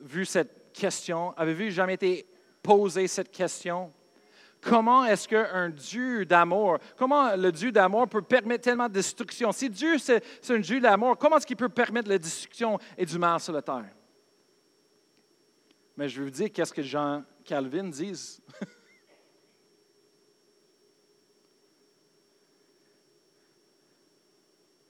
[0.00, 1.32] vu cette question?
[1.36, 2.26] Avez-vous jamais été
[2.62, 3.92] posé cette question?
[4.60, 9.52] Comment est-ce qu'un Dieu d'amour, comment le Dieu d'amour peut permettre tellement de destruction?
[9.52, 13.18] Si Dieu, c'est un Dieu d'amour, comment est-ce qu'il peut permettre la destruction et du
[13.18, 13.90] mal sur la terre?
[15.96, 18.40] Mais je veux vous dire, qu'est-ce que Jean Calvin dit?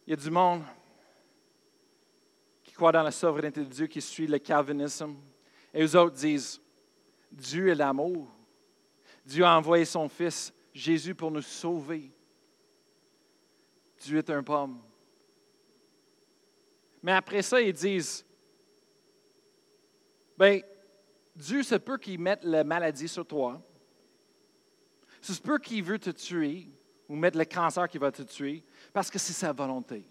[0.06, 0.62] Il y a du monde
[2.64, 5.16] qui croit dans la souveraineté de Dieu, qui suit le calvinisme.
[5.74, 6.60] Et eux autres disent,
[7.30, 8.28] Dieu est l'amour.
[9.24, 12.10] Dieu a envoyé son Fils, Jésus, pour nous sauver.
[14.00, 14.80] Dieu est un pomme.
[17.02, 18.24] Mais après ça, ils disent,
[20.36, 20.62] ben,
[21.34, 23.62] Dieu se peut qu'il mette la maladie sur toi.
[25.20, 26.68] C'est se peut qu'il veut te tuer
[27.08, 30.04] ou mettre le cancer qui va te tuer parce que c'est sa volonté.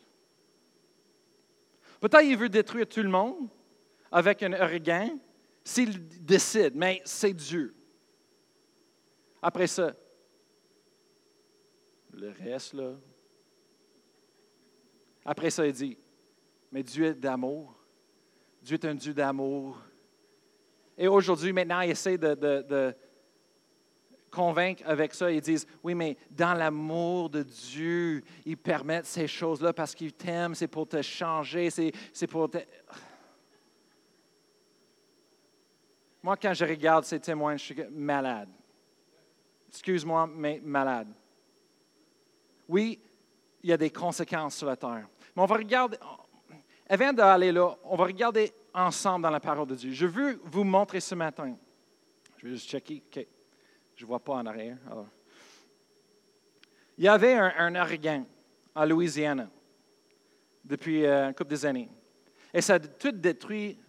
[1.99, 3.49] Peut-être qu'il veut détruire tout le monde
[4.11, 5.17] avec un ouragan
[5.67, 7.75] s'il décide, mais c'est Dieu.
[9.41, 9.93] Après ça,
[12.13, 12.93] le reste, là.
[15.25, 15.97] Après ça, il dit,
[16.71, 17.75] mais Dieu est d'amour.
[18.61, 19.77] Dieu est un Dieu d'amour.
[20.97, 22.95] Et aujourd'hui, maintenant, il essaie de, de,
[24.31, 25.29] convaincre avec ça.
[25.29, 30.55] Ils disent, oui, mais dans l'amour de Dieu, il permet ces choses-là parce qu'il t'aime,
[30.55, 32.59] c'est pour te changer, c'est pour te...
[36.27, 38.49] Moi, quand je regarde ces témoins, je suis malade
[39.69, 41.07] excuse-moi, mais malade.
[42.67, 42.99] Oui,
[43.63, 45.07] il y a des conséquences sur la terre.
[45.33, 45.95] Mais on va regarder,
[46.89, 49.93] avant d'aller là, on va regarder ensemble dans la parole de Dieu.
[49.93, 51.55] Je veux vous montrer ce matin.
[52.35, 53.01] Je vais juste checker.
[53.07, 53.25] OK.
[53.95, 54.77] Je ne vois pas en arrière.
[56.97, 58.25] Il y avait un, un
[58.75, 59.49] en Louisiane
[60.65, 61.89] depuis euh, une couple d'années.
[62.53, 63.79] Et ça a tout détruit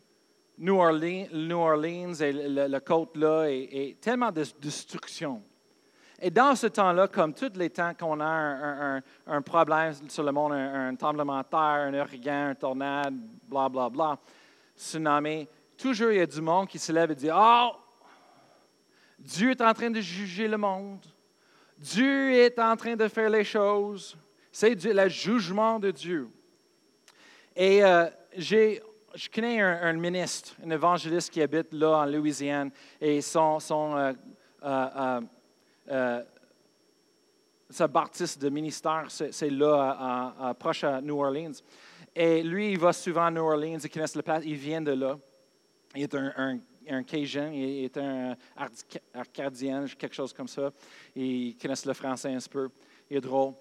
[0.58, 5.42] New Orleans, et la côte là, et, et tellement de destruction.
[6.20, 10.52] Et dans ce temps-là, comme tous les temps qu'on a un, problème sur le monde,
[10.52, 13.14] un, tremblement de terre, un ouragan, un tornade,
[13.48, 14.18] bla, bla, bla,
[14.76, 17.70] tsunami, toujours il y a du monde qui se lève et dit Oh,
[19.16, 21.06] Dieu est en train de juger le monde.
[21.78, 24.18] Dieu est en train de faire les choses.
[24.50, 26.28] C'est le jugement de Dieu.
[27.54, 28.82] Et euh, j'ai,
[29.18, 34.12] je connais un, ministre, un évangéliste qui habite là en Louisiane, et son, euh,
[34.64, 35.20] euh,
[35.90, 36.22] euh,
[37.88, 41.52] baptiste de ministère, c'est là, proche à New Orleans.
[42.14, 44.92] Et lui, il va souvent à New Orleans, il connaît la place, il vient de
[44.92, 45.18] là.
[45.96, 48.37] Il est un, un, Cajun, il est un
[49.14, 50.70] Arcadien, quelque chose comme ça.
[51.16, 52.68] Il connaît le français un peu.
[53.11, 53.54] Il est drôle.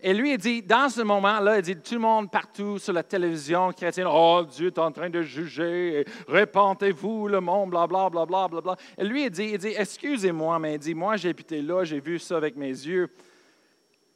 [0.00, 3.02] Et lui, il dit, dans ce moment-là, il dit, tout le monde partout sur la
[3.02, 8.26] télévision chrétienne, oh, Dieu est en train de juger, répentez-vous le monde, bla, bla, bla,
[8.26, 8.76] bla, bla, bla.
[8.98, 12.00] Et lui, il dit, il dit excusez-moi, mais il dit, moi, j'ai habité là, j'ai
[12.00, 13.08] vu ça avec mes yeux.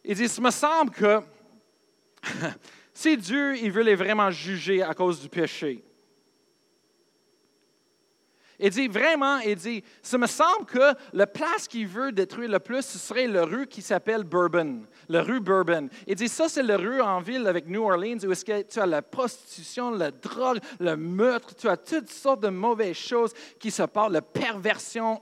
[0.04, 1.20] Il dit, ça me semble que
[2.92, 5.82] si Dieu, il veut les vraiment juger à cause du péché,
[8.62, 12.58] il dit vraiment, il dit, ça me semble que la place qu'il veut détruire le
[12.58, 15.88] plus, ce serait la rue qui s'appelle Bourbon, la rue Bourbon.
[16.06, 18.78] Il dit, ça c'est la rue en ville avec New Orleans où est-ce que tu
[18.78, 23.70] as la prostitution, la drogue, le meurtre, tu as toutes sortes de mauvaises choses qui
[23.70, 25.20] se passent, la perversion.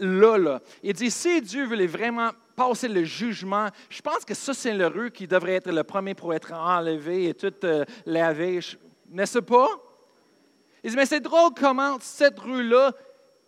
[0.00, 0.60] Là, là.
[0.82, 4.88] Il dit, si Dieu voulait vraiment passer le jugement, je pense que ça c'est la
[4.88, 8.58] rue qui devrait être le premier pour être enlevé et tout euh, lavé.
[9.08, 9.68] N'est-ce pas?
[10.82, 12.92] Il dit, mais c'est drôle comment cette rue-là,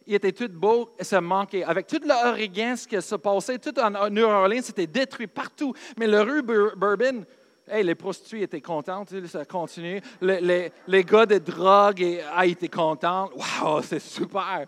[0.09, 1.63] il était tout beau ça manquait.
[1.63, 5.75] Avec tout l'Oregon, ce qui se passait, tout en New Orleans, c'était détruit partout.
[5.99, 7.27] Mais la rue Bourbon,
[7.71, 10.01] les prostituées étaient contentes, ça continue.
[10.23, 13.31] Les, les, gars de drogue ah, étaient contents.
[13.63, 14.65] Waouh, c'est super.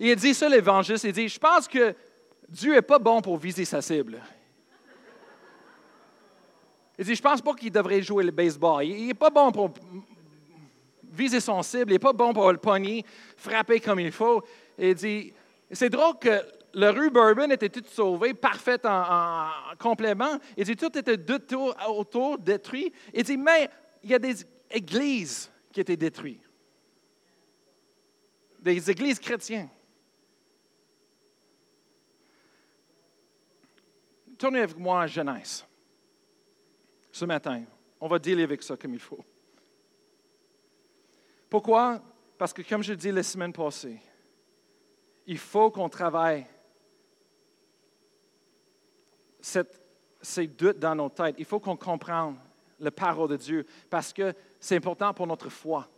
[0.00, 1.94] Il dit ça, l'évangile, il dit, je pense que
[2.48, 4.20] Dieu n'est pas bon pour viser sa cible.
[6.98, 8.84] Il dit, je pense pas qu'il devrait jouer le baseball.
[8.84, 9.70] Il n'est pas bon pour
[11.10, 13.04] viser son cible, il n'est pas bon pour le pogner,
[13.36, 14.42] frapper comme il faut.
[14.78, 15.32] il dit,
[15.70, 16.42] c'est drôle que
[16.74, 20.38] le rue Bourbon était toute sauvée, parfaite en, complément.
[20.56, 22.92] Il dit, tout était autour, autour détruit.
[23.12, 23.68] Il dit, mais
[24.02, 26.42] il y a des églises qui étaient détruites.
[28.60, 29.70] Des églises chrétiennes.
[34.36, 35.64] Tournez avec moi à Genèse
[37.10, 37.64] ce matin.
[38.00, 39.24] On va dealer avec ça comme il faut.
[41.48, 42.00] Pourquoi?
[42.36, 44.00] Parce que comme je dis la semaine passée,
[45.26, 46.46] il faut qu'on travaille
[49.40, 51.36] ces doutes dans nos têtes.
[51.38, 52.36] Il faut qu'on comprenne
[52.78, 55.88] la parole de Dieu parce que c'est important pour notre foi.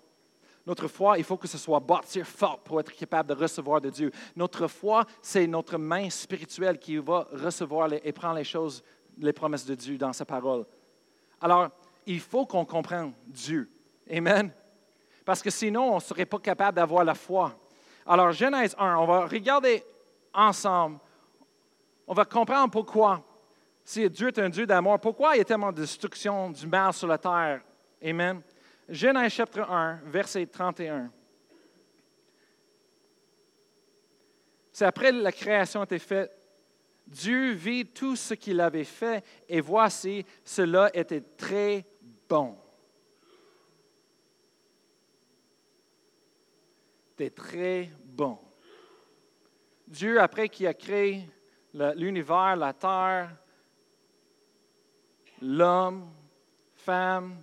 [0.67, 3.91] Notre foi, il faut que ce soit bâti fort pour être capable de recevoir de
[3.91, 4.11] Dieu.
[4.37, 8.83] Notre foi, c'est notre main spirituelle qui va recevoir et prendre les choses,
[9.19, 10.67] les promesses de Dieu dans sa parole.
[11.41, 11.71] Alors,
[12.07, 13.71] il faut qu'on comprenne Dieu.
[14.11, 14.53] Amen.
[15.25, 17.55] Parce que sinon, on ne serait pas capable d'avoir la foi.
[18.07, 19.85] Alors, Genèse 1, on va regarder
[20.33, 20.99] ensemble.
[22.07, 23.23] On va comprendre pourquoi
[23.85, 26.93] si Dieu est un Dieu d'amour, pourquoi il y a tellement de destruction du mal
[26.93, 27.61] sur la terre?
[28.03, 28.41] Amen.
[28.89, 31.11] Genèse chapitre 1, verset 31.
[34.73, 36.37] C'est après la création a été faite.
[37.07, 41.85] Dieu vit tout ce qu'il avait fait et voici, cela était très
[42.29, 42.57] bon.
[47.21, 48.39] C'était très bon.
[49.87, 51.29] Dieu, après qu'il a créé
[51.75, 53.37] l'univers, la terre,
[55.43, 56.11] l'homme,
[56.77, 57.43] femme,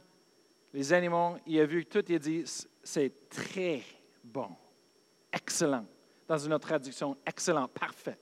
[0.74, 2.44] les animaux, il a vu tout, a dit,
[2.82, 3.84] c'est très
[4.24, 4.50] bon,
[5.32, 5.86] excellent.
[6.28, 8.18] Dans une autre traduction, excellent, parfait.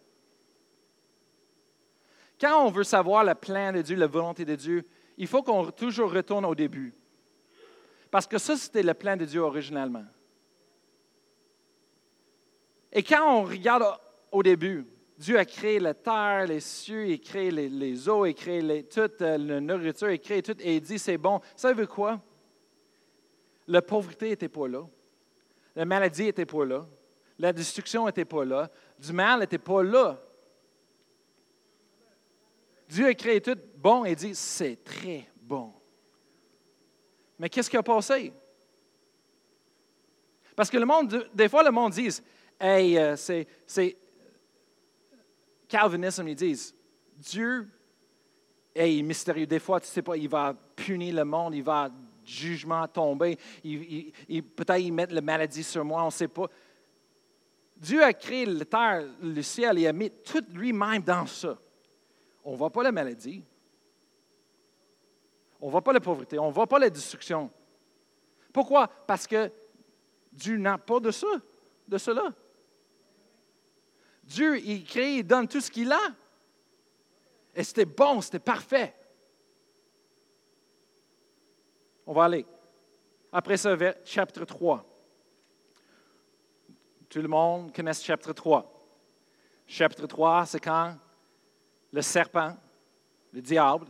[2.38, 5.72] Quand on veut savoir le plan de Dieu, la volonté de Dieu, il faut qu'on
[5.72, 6.94] toujours retourne au début.
[8.12, 10.04] Parce que ça, c'était le plan de Dieu originalement.
[12.98, 13.84] Et quand on regarde
[14.32, 18.30] au début, Dieu a créé la terre, les cieux, il a créé les, eaux, il
[18.30, 21.42] a créé toute euh, la nourriture, il a créé tout, et il dit c'est bon.
[21.58, 22.22] Ça veut quoi?
[23.68, 24.88] La pauvreté n'était pas là.
[25.76, 26.88] La maladie n'était pas là.
[27.38, 28.72] La destruction n'était pas là.
[28.98, 30.18] Du mal n'était pas là.
[32.88, 35.74] Dieu a créé tout bon et dit c'est très bon.
[37.38, 38.32] Mais qu'est-ce qui a passé?
[40.56, 42.22] Parce que le monde, des fois, le monde dit
[42.60, 43.98] Hey, euh, c'est
[45.68, 46.76] Calvinisme, ils disent,
[47.18, 47.68] Dieu
[48.74, 49.48] est mystérieux.
[49.48, 51.90] Des fois, tu ne sais pas, il va punir le monde, il va
[52.24, 56.48] jugement tomber, il, peut-être il met la maladie sur moi, on ne sait pas.
[57.78, 61.58] Dieu a créé la terre, le ciel, il a mis tout lui-même dans ça.
[62.44, 63.44] On ne voit pas la maladie.
[65.60, 66.40] On ne voit pas la pauvreté.
[66.40, 67.52] On ne voit pas la destruction.
[68.54, 68.88] Pourquoi?
[68.88, 69.52] Parce que
[70.32, 71.28] Dieu n'a pas de ça,
[71.88, 72.34] de cela.
[74.26, 76.16] Dieu, il crée, il donne tout ce qu'il a.
[77.54, 78.94] Et c'était bon, c'était parfait.
[82.06, 82.46] On va aller.
[83.32, 84.86] Après ça, chapitre 3.
[87.10, 88.72] Tout le monde connaît ce chapitre 3.
[89.68, 90.98] Chapitre 3, c'est quand
[91.92, 92.58] le serpent,
[93.32, 93.88] le diable,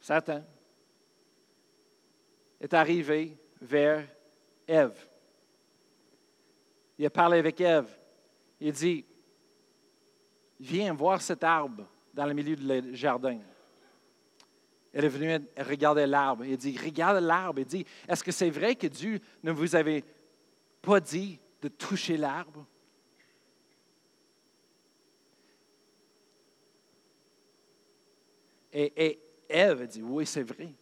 [0.00, 0.44] Satan,
[2.60, 4.06] est arrivé vers
[4.66, 5.08] Ève.
[6.98, 7.88] Il a parlé avec Ève.
[8.60, 9.04] Il dit,
[10.58, 13.38] viens voir cet arbre dans le milieu du jardin.
[14.92, 16.44] Elle est venue regarder l'arbre.
[16.44, 17.60] Il dit, regarde l'arbre.
[17.60, 20.02] Il dit, est-ce que c'est vrai que Dieu ne vous avait
[20.80, 22.64] pas dit de toucher l'arbre?
[28.72, 30.72] Et, et Ève dit, oui, c'est vrai.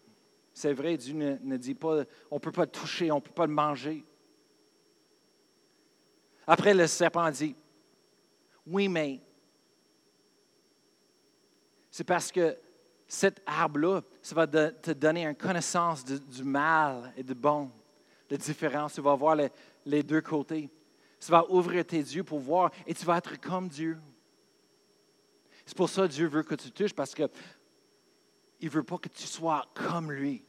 [0.53, 3.21] C'est vrai, Dieu ne, ne, dit pas, on ne peut pas le toucher, on ne
[3.21, 4.05] peut pas le manger.
[6.47, 7.57] Après, le serpent dit,
[8.67, 9.21] oui, mais
[11.91, 12.57] c'est parce que
[13.07, 17.71] cet arbre-là, ça va te donner une connaissance du mal et du bon,
[18.29, 18.95] de différence.
[18.95, 19.37] Tu vas voir
[19.85, 20.71] les, deux côtés.
[21.21, 23.99] Ça va ouvrir tes yeux pour voir et tu vas être comme Dieu.
[25.65, 27.29] C'est pour ça que Dieu veut que tu touches parce qu'il
[28.63, 30.45] ne veut pas que tu sois comme lui.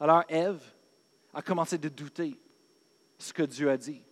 [0.00, 0.62] Alors Ève
[1.32, 2.40] a commencé de douter
[3.18, 4.02] ce que Dieu a dit.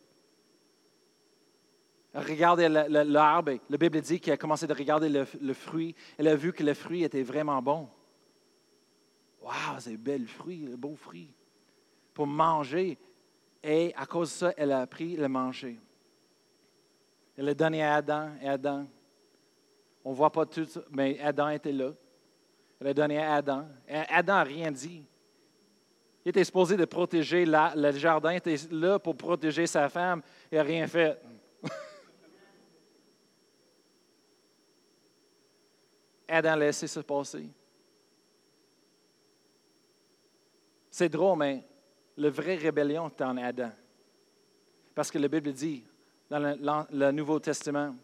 [2.15, 3.59] Regardez l'arbre.
[3.71, 5.95] La Bible dit qu'il a commencé de regarder le, fruit.
[6.19, 7.89] Elle a vu que le fruit était vraiment bon.
[9.41, 11.33] Waouh, c'est bel fruit, un beau fruit.
[12.13, 12.99] Pour manger.
[13.63, 15.79] Et à cause de ça, elle a appris le manger.
[17.37, 18.87] Elle l'a donné à Adam et Adam.
[20.05, 21.93] On ne voit pas tout mais Adam était là.
[22.79, 23.67] Elle l'a donné à Adam.
[23.89, 25.05] Adam n'a rien dit.
[26.25, 30.23] Il était supposé de protéger le jardin, il était là pour protéger sa femme.
[30.51, 31.19] Il n'a rien fait.
[36.33, 37.47] Adam laissé se passer.
[40.91, 41.65] C'est drôle, mais
[42.17, 43.71] la vraie rébellion est en Adam.
[44.95, 45.85] Parce que la Bible dit,
[46.31, 47.95] dans le, Nouveau Testament,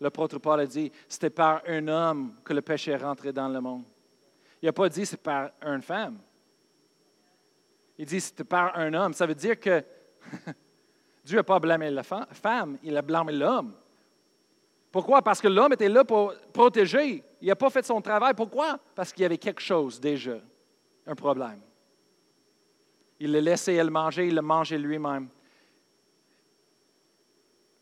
[0.00, 3.60] l'apôtre Paul a dit, c'était par un homme que le péché est rentré dans le
[3.60, 3.84] monde.
[4.60, 6.18] Il n'a pas dit c'est par une femme.
[7.98, 9.12] Il dit c'est par un homme.
[9.12, 9.84] Ça veut dire que
[11.24, 13.74] Dieu n'a pas blâmé la femme, il a blâmé l'homme.
[14.92, 15.22] Pourquoi?
[15.22, 17.24] Parce que l'homme était là pour protéger.
[17.40, 18.34] Il n'a pas fait son travail.
[18.34, 18.78] Pourquoi?
[18.94, 20.36] Parce qu'il y avait quelque chose déjà,
[21.06, 21.60] un problème.
[23.18, 25.28] Il l'a laissé elle manger, il l'a mangé lui-même.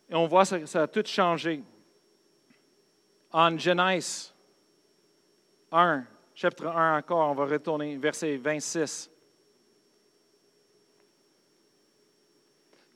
[0.08, 1.64] Et on voit que ça a tout changé.
[3.32, 4.32] En Genèse
[5.72, 6.04] 1,
[6.34, 9.10] chapitre 1 encore, on va retourner, verset 26.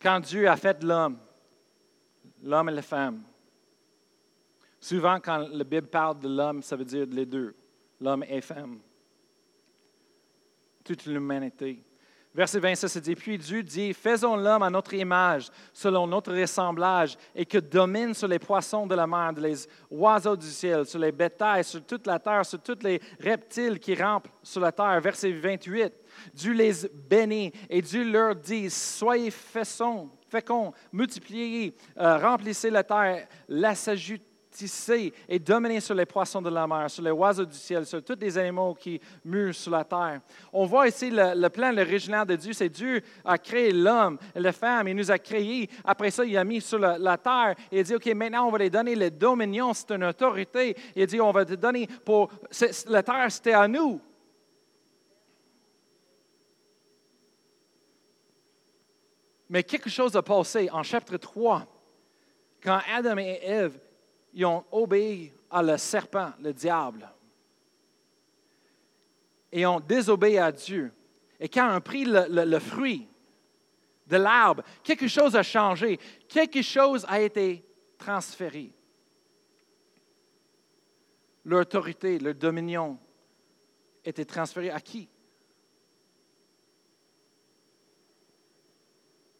[0.00, 1.18] Quand Dieu a fait l'homme,
[2.42, 3.22] l'homme et la femme,
[4.84, 7.54] souvent quand la Bible parle de l'homme, ça veut dire les deux,
[8.00, 8.80] l'homme et femme,
[10.84, 11.82] toute l'humanité.
[12.34, 17.46] Verset 26 dit, Puis Dieu dit, Faisons l'homme à notre image, selon notre ressemblage, et
[17.46, 21.64] que domine sur les poissons de la mer, les oiseaux du ciel, sur les bétails,
[21.64, 25.00] sur toute la terre, sur tous les reptiles qui rampent sur la terre.
[25.00, 25.94] Verset 28.
[26.34, 26.72] Dieu les
[27.08, 34.20] bénit et Dieu leur dit, Soyez féconds, féconds multipliez, euh, remplissez la terre, la s'ajoute
[35.28, 38.18] et dominer sur les poissons de la mer, sur les oiseaux du ciel, sur tous
[38.20, 40.20] les animaux qui murent sur la terre.
[40.52, 44.88] On voit ici le, plan original de Dieu, c'est Dieu a créé l'homme la femme,
[44.88, 45.68] il nous a créés.
[45.84, 48.70] Après ça, il a mis sur la, terre il dit, OK, maintenant on va les
[48.70, 50.76] donner le dominion, c'est une autorité.
[50.94, 52.30] Il dit, on va te donner pour...
[52.86, 54.00] La terre, c'était à nous.
[59.48, 61.66] Mais quelque chose a passé en chapitre 3,
[62.62, 63.78] quand Adam et Ève
[64.34, 67.08] ils ont obéi à le serpent, le diable.
[69.52, 70.92] Et ont désobéi à Dieu.
[71.38, 73.08] Et quand ils ont pris le, fruit
[74.06, 77.64] de l'arbre, quelque chose a changé, quelque chose a été
[77.96, 78.72] transféré.
[81.44, 82.98] L'autorité, leur dominion
[84.04, 85.08] était transférée à qui?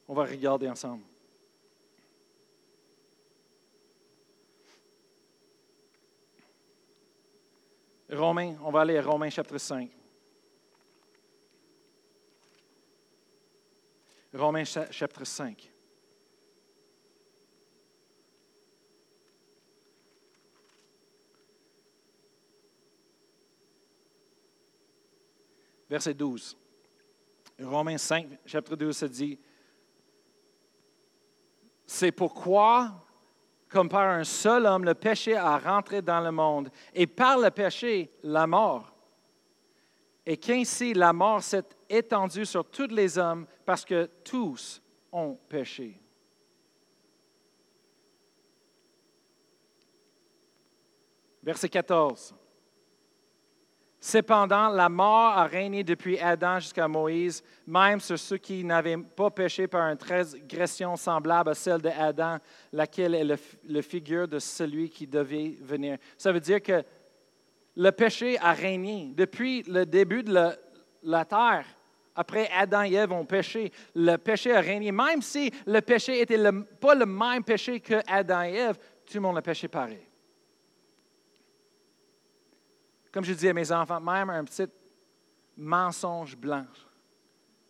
[0.07, 1.03] On va regarder ensemble.
[8.15, 9.91] Romains, on va aller à Romains chapitre 5.
[14.33, 15.71] Romains chapitre 5.
[25.89, 26.57] Verset 12.
[27.61, 29.39] Romains 5, chapitre 12, se dit,
[31.87, 33.07] c'est pourquoi
[33.75, 37.51] comme par un seul homme, le péché a rentré dans le monde, et par le
[37.51, 38.95] péché, la mort.
[40.25, 46.01] Et qu'ainsi la mort s'est étendue sur tous les hommes parce que tous ont péché.
[51.43, 52.35] Verset 14.
[54.07, 59.31] Cependant, la mort a régné depuis Adam jusqu'à Moïse, même sur ceux qui n'avaient pas
[59.31, 62.37] péché par une transgression semblable à celle d'Adam,
[62.71, 63.25] laquelle est
[63.67, 65.97] le, figure de celui qui devait venir.
[66.19, 66.85] Ça veut dire que
[67.77, 70.55] le péché a régné depuis le début de la,
[71.03, 71.65] la terre.
[72.15, 74.93] Après Adam et Ève ont péché, le péché a régné.
[74.93, 78.77] Même si le péché n'était pas le même péché que Adam et Ève,
[79.07, 80.07] tout le monde a péché pareil.
[83.15, 84.67] Comme je dis à mes enfants, même un petit
[85.57, 86.67] mensonge blanc,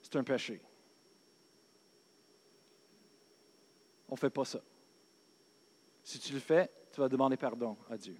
[0.01, 0.59] c'est un péché.
[4.09, 4.61] On ne fait pas ça.
[6.03, 8.17] Si tu le fais, tu vas demander pardon à Dieu.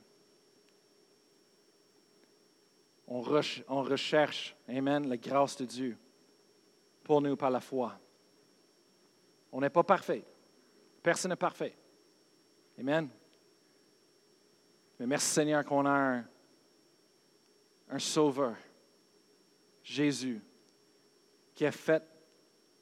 [3.07, 5.97] On, recherche, Amen, la grâce de Dieu
[7.05, 7.99] pour nous par la foi.
[9.51, 10.27] On n'est pas parfait.
[11.03, 11.75] Personne n'est parfait.
[12.79, 13.09] Amen.
[14.99, 16.25] Mais merci Seigneur qu'on a un,
[17.95, 18.57] un sauveur,
[19.85, 20.43] Jésus,
[21.55, 22.03] qui a fait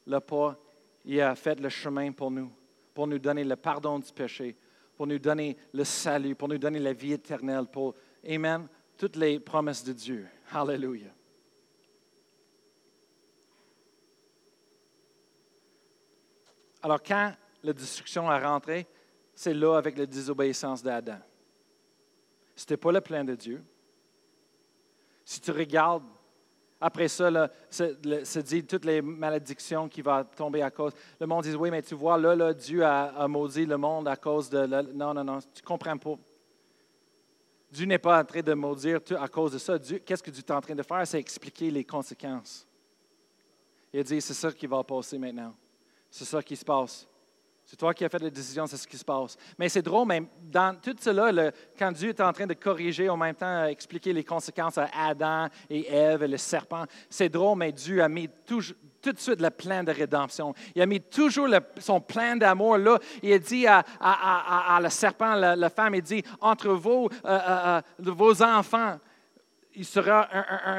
[0.06, 0.58] le pas,
[1.04, 2.50] il a fait le chemin pour nous,
[2.94, 4.56] pour nous donner le pardon du péché,
[4.96, 7.94] pour nous donner le salut, pour nous donner la vie éternelle, pour,
[8.26, 10.26] Amen, toutes les promesses de Dieu.
[10.50, 11.10] Alléluia.
[16.80, 18.86] Alors, quand la destruction a rentré,
[19.34, 21.18] c'est là avec la désobéissance d'Adam.
[22.56, 23.62] Ce n'était pas le plan de Dieu.
[25.24, 26.04] Si tu regardes,
[26.80, 30.92] après ça, là, se, dit toutes les malédictions qui vont tomber à cause.
[31.20, 34.16] Le monde dit Oui, mais tu vois, là, là Dieu a, maudit le monde à
[34.16, 34.66] cause de.
[34.92, 36.16] non, non, non, tu ne comprends pas.
[37.70, 39.78] Dieu n'est pas en train de maudire à cause de ça.
[39.78, 41.06] qu'est-ce que Dieu est en train de faire?
[41.06, 42.66] C'est expliquer les conséquences.
[43.92, 45.54] Il a dit C'est ça qui va passer maintenant.
[46.10, 47.06] C'est ça qui se passe.
[47.64, 49.36] C'est toi qui as fait la décision, c'est ce qui se passe.
[49.58, 53.08] Mais c'est drôle, mais dans tout cela, le, quand Dieu est en train de corriger,
[53.08, 57.58] en même temps expliquer les conséquences à Adam et Ève et le serpent, c'est drôle,
[57.58, 60.54] mais Dieu a mis tout, de suite le plan de rédemption.
[60.74, 61.48] Il a mis toujours
[61.78, 62.98] son plan d'amour là.
[63.22, 63.82] Il a dit à,
[64.82, 68.98] le serpent, la, femme, il dit, entre vos, euh, euh, euh, vos enfants,
[69.74, 70.28] il sera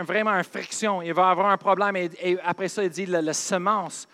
[0.03, 1.95] vraiment une friction, il va avoir un problème.
[1.95, 4.07] Et, après ça, il dit, la semence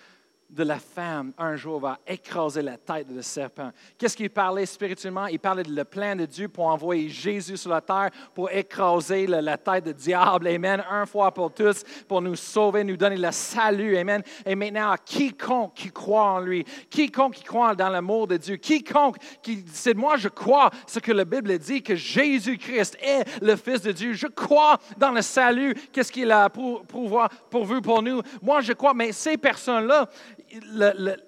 [0.50, 3.72] de la femme un jour va écraser la tête de serpent.
[3.98, 5.28] Qu'est-ce qu'il parlait spirituellement?
[5.28, 9.28] Il parlait de le plan de Dieu pour envoyer Jésus sur la terre, pour écraser
[9.28, 10.48] la, tête du diable.
[10.48, 10.84] Amen.
[10.90, 13.96] Un fois pour tous, pour nous sauver, nous donner le salut.
[13.98, 14.24] Amen.
[14.46, 19.18] Et maintenant, quiconque qui croit en lui, quiconque qui croit dans l'amour de Dieu, quiconque
[19.44, 23.82] qui c'est moi, je crois ce que la Bible dit, que Jésus-Christ est le Fils
[23.82, 24.14] de Dieu.
[24.14, 25.76] Je crois dans le salut.
[25.92, 28.22] Qu'est-ce qu'il a pour, pourvu pour nous?
[28.42, 30.10] Moi, je crois, mais ces personnes-là,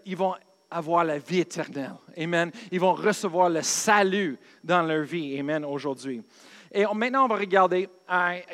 [0.06, 0.36] ils vont
[0.70, 1.96] avoir la vie éternelle.
[2.18, 2.52] Amen.
[2.72, 5.38] Ils vont recevoir le salut dans leur vie.
[5.38, 5.66] Amen.
[5.66, 6.24] Aujourd'hui.
[6.72, 7.90] Et maintenant, on va regarder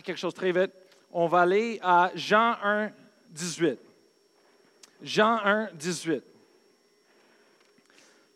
[0.04, 0.72] quelque chose très vite.
[1.12, 2.92] On va aller à Jean 1,
[3.30, 3.80] 18.
[5.02, 6.24] Jean 1, 18.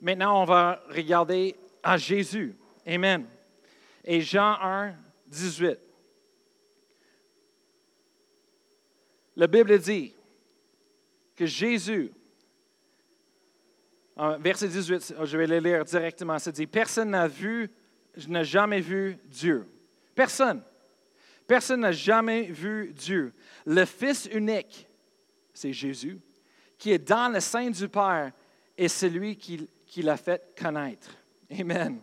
[0.01, 2.55] Maintenant, on va regarder à Jésus.
[2.85, 3.25] Amen.
[4.03, 4.93] Et Jean 1,
[5.27, 5.79] 18.
[9.35, 10.13] La Bible dit
[11.35, 12.11] que Jésus
[14.39, 16.37] verset 18, je vais le lire directement.
[16.39, 17.69] Ça dit Personne n'a vu,
[18.27, 19.67] n'a jamais vu Dieu.
[20.15, 20.61] Personne.
[21.47, 23.33] Personne n'a jamais vu Dieu.
[23.65, 24.87] Le Fils unique,
[25.53, 26.19] c'est Jésus,
[26.77, 28.31] qui est dans le sein du Père,
[28.77, 31.09] et celui qui, qui l'a fait connaître.
[31.59, 31.99] Amen.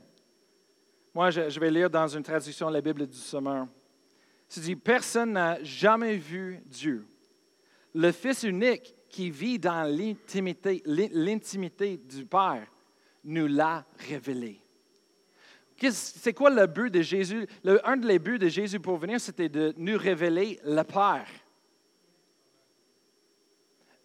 [1.14, 3.66] Moi, je, vais lire dans une traduction de la Bible du Sommeur.
[4.48, 7.06] Ça dit Personne n'a jamais vu Dieu.
[7.94, 12.66] Le Fils unique qui vit dans l'intimité, l'intimité du Père
[13.24, 14.60] nous l'a révélé.
[15.90, 17.46] C'est quoi le but de Jésus?
[17.84, 21.28] un des buts de Jésus pour venir, c'était de nous révéler le Père.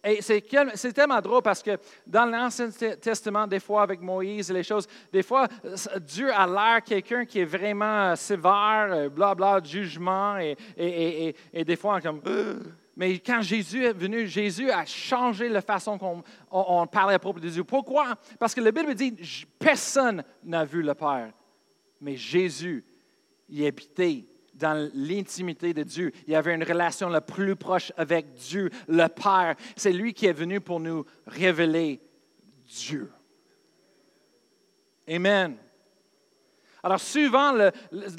[0.06, 4.62] Et c'est tellement drôle parce que dans l'Ancien Testament, des fois avec Moïse et les
[4.62, 5.48] choses, des fois,
[6.02, 12.02] Dieu a l'air quelqu'un qui est vraiment sévère, blabla, bla, jugement, et, et, des fois
[12.02, 12.20] comme...
[12.96, 17.40] Mais quand Jésus est venu, Jésus a changé la façon qu'on on, parlait à propos
[17.40, 17.64] de Dieu.
[17.64, 18.14] Pourquoi?
[18.38, 19.14] Parce que la Bible dit,
[19.58, 21.32] personne n'a vu le Père.
[22.00, 22.84] Mais Jésus
[23.48, 26.12] y habitait dans l'intimité de Dieu.
[26.28, 29.56] Il avait une relation la plus proche avec Dieu, le Père.
[29.76, 32.00] C'est lui qui est venu pour nous révéler
[32.64, 33.10] Dieu.
[35.08, 35.56] Amen.
[36.84, 37.72] Alors souvent le,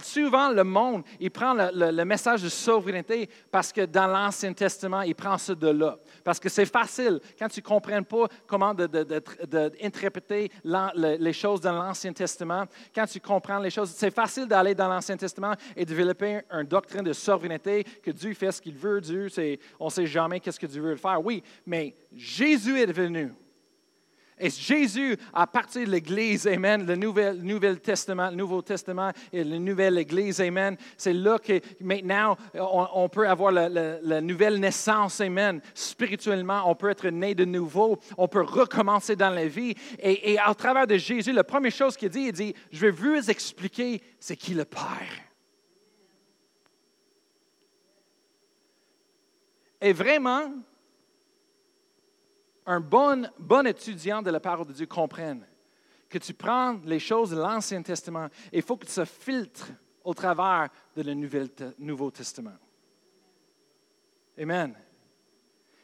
[0.03, 5.13] souvent, le monde, il prend le, message de souveraineté parce que dans l'Ancien Testament, il
[5.13, 5.99] prend ça de là.
[6.24, 12.11] Parce que c'est facile, quand tu ne comprends pas comment d'interpréter les choses dans l'Ancien
[12.11, 12.63] Testament,
[12.93, 17.03] quand tu comprends les choses, c'est facile d'aller dans l'Ancien Testament et développer une doctrine
[17.03, 19.28] de souveraineté, que Dieu fait ce qu'il veut, Dieu,
[19.80, 21.24] on ne sait jamais qu'est-ce que Dieu veut faire.
[21.24, 23.32] Oui, mais Jésus est venu
[24.38, 29.57] et Jésus, à partir de l'Église, Amen, le Nouvel, Testament, le Nouveau Testament et la
[29.57, 35.61] Nouvelle Église, Amen, c'est là que maintenant on, peut avoir la, nouvelle naissance, Amen.
[35.73, 39.73] Spirituellement, on peut être né de nouveau, on peut recommencer dans la vie.
[39.99, 42.91] Et, et à travers de Jésus, la première chose qu'il dit, il dit, je vais
[42.91, 44.81] vous expliquer c'est qui le Père.
[49.81, 50.51] Et vraiment,
[52.66, 53.28] un bon,
[53.66, 55.45] étudiant de la parole de Dieu comprenne
[56.09, 59.72] que tu prends les choses de l'Ancien Testament et il faut que tu se filtres
[60.03, 61.13] au travers de le
[61.80, 62.57] Nouveau Testament.
[64.38, 64.76] Amen.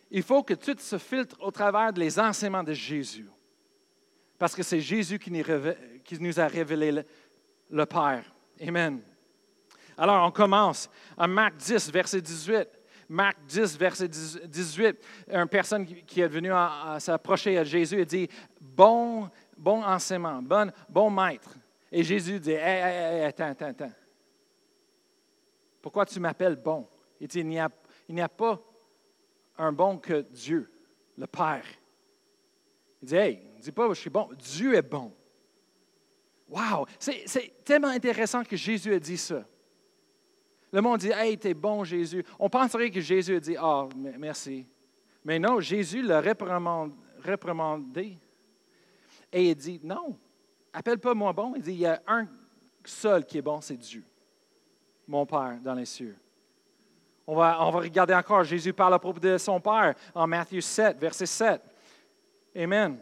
[0.10, 3.30] Il faut que tu te filtres au travers des enseignements de Jésus.
[4.38, 7.06] Parce que c'est Jésus qui nous a révélé le,
[7.70, 8.34] le Père.
[8.62, 9.02] Amen.
[9.98, 12.68] Alors, on commence à Marc 10, verset 18.
[13.12, 14.98] Marc 10, verset 18,
[15.28, 16.52] une personne qui est venue
[16.98, 18.30] s'approcher à Jésus et dit
[18.62, 21.58] Bon, bon enseignement, bon, bon maître.
[21.92, 23.92] Et Jésus dit Hé, attends, attends, attends.
[25.82, 26.88] Pourquoi tu m'appelles bon?
[27.20, 27.48] Il dit Il
[28.16, 28.62] n'y a, pas
[29.58, 30.72] un bon que Dieu,
[31.18, 31.66] le Père.
[33.02, 34.30] Il dit Hey, dis pas je suis bon.
[34.38, 35.14] Dieu est bon.
[36.48, 36.86] Wow!
[36.98, 39.46] C'est tellement intéressant que Jésus a dit ça.
[40.72, 42.24] Le monde dit Hey, t'es bon, Jésus.
[42.40, 44.66] On penserait que Jésus a dit Ah, merci.
[45.24, 48.18] Mais non, Jésus l'a réprimandé.
[49.32, 50.18] Et il dit Non,
[50.74, 51.54] appelle pas moi bon.
[51.56, 52.28] Il dit Il y a un
[52.84, 54.04] seul qui est bon, c'est Dieu,
[55.08, 56.18] mon Père dans les cieux.
[57.28, 58.44] On va, on va regarder encore.
[58.44, 61.62] Jésus parle à propos de son Père en Matthieu 7, verset 7.
[62.56, 62.98] Amen.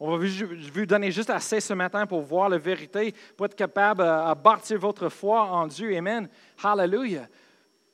[0.00, 4.02] On va vous donner juste assez ce matin pour voir la vérité, pour être capable
[4.02, 5.96] de bâtir votre foi en Dieu.
[5.96, 6.28] Amen.
[6.62, 7.26] Hallelujah.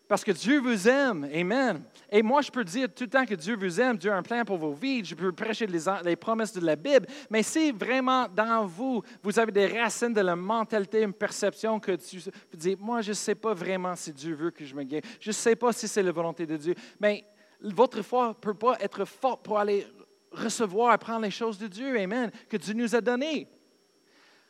[0.06, 1.26] Parce que Dieu vous aime.
[1.34, 1.82] Amen.
[2.10, 4.22] Et moi, je peux dire tout le temps que Dieu vous aime, Dieu a un
[4.22, 8.28] plan pour vos vies, je peux prêcher les, promesses de la Bible, mais si vraiment
[8.28, 12.18] dans vous, vous avez des racines de la mentalité, une perception que tu
[12.52, 15.30] dis, moi, je ne sais pas vraiment si Dieu veut que je me guéris, je
[15.30, 17.24] ne sais pas si c'est la volonté de Dieu, mais
[17.62, 19.86] votre foi ne peut pas être forte pour aller
[20.34, 23.48] recevoir, prendre les choses de Dieu, Amen, que Dieu nous a données.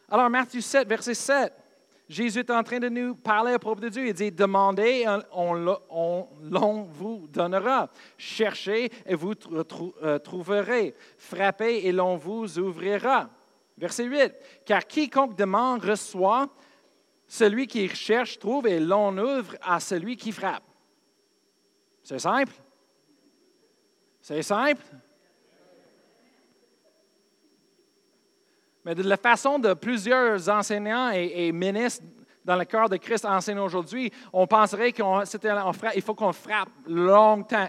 [0.08, 1.52] Alors, Matthieu 7, verset 7.
[2.08, 4.06] Jésus est en train de nous parler à propos de Dieu.
[4.06, 7.88] Il dit, demandez, on, l'on vous donnera.
[8.18, 10.94] Cherchez et vous euh, trouverez.
[11.16, 13.30] Frappez et l'on vous ouvrira.
[13.78, 14.32] Verset 8.
[14.66, 16.48] Car quiconque demande reçoit,
[17.26, 20.62] celui qui cherche trouve et l'on ouvre à celui qui frappe.
[22.02, 22.52] C'est simple.
[24.20, 24.82] C'est simple.
[28.84, 32.04] Mais de la façon de plusieurs enseignants et, ministres
[32.44, 37.68] dans le cœur de Christ enseignent aujourd'hui, on penserait qu'il faut qu'on frappe longtemps.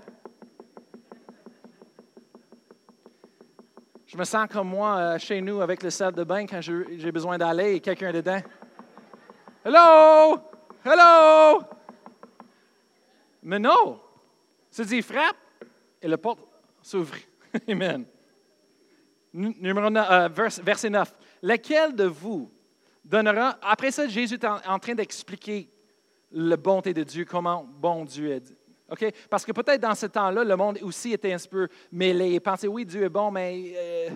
[4.05, 7.11] Je me sens comme moi euh, chez nous avec le salle de bain quand j'ai
[7.11, 8.39] besoin d'aller et quelqu'un dedans.
[9.63, 10.38] Hello!
[10.86, 11.61] Hello!
[13.43, 13.99] Mais non!
[14.70, 15.38] C'est dit frappe
[16.01, 16.39] et la porte
[16.82, 17.16] s'ouvre.
[17.70, 18.05] Amen.
[19.36, 20.30] Numéro 9, euh,
[20.64, 21.14] verset 9.
[21.42, 22.50] Lequel de vous
[23.04, 23.58] donnera.
[23.62, 25.70] Après ça, Jésus est en, train d'expliquer
[26.32, 28.56] la bonté de Dieu, comment bon Dieu est.
[29.30, 32.68] Parce que peut-être dans ce temps-là, le monde aussi était un peu mêlé et pensait
[32.68, 34.10] oui, Dieu est bon, mais euh,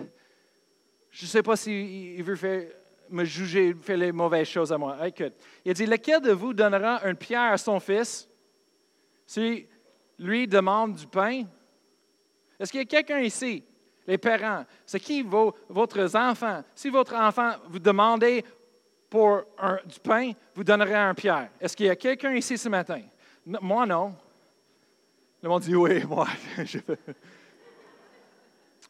[1.10, 2.70] je ne sais pas s'il veut faire,
[3.10, 5.06] me juger, faire les mauvaises choses à moi.
[5.06, 5.34] Écoute,
[5.66, 8.26] il dit Lequel de vous donnera une pierre à son fils?
[9.26, 9.66] Si
[10.18, 11.44] lui demande du pain?
[12.58, 13.64] Est-ce qu'il y a quelqu'un ici
[14.10, 16.64] les parents, c'est qui vos, votre enfant?
[16.74, 18.44] Si votre enfant vous demandez
[19.08, 19.44] pour
[19.86, 21.48] du pain, vous donnerez un pierre.
[21.60, 23.02] Est-ce qu'il y a quelqu'un ici ce matin?
[23.46, 24.16] moi, non.
[25.40, 26.26] Le monde dit oui, moi.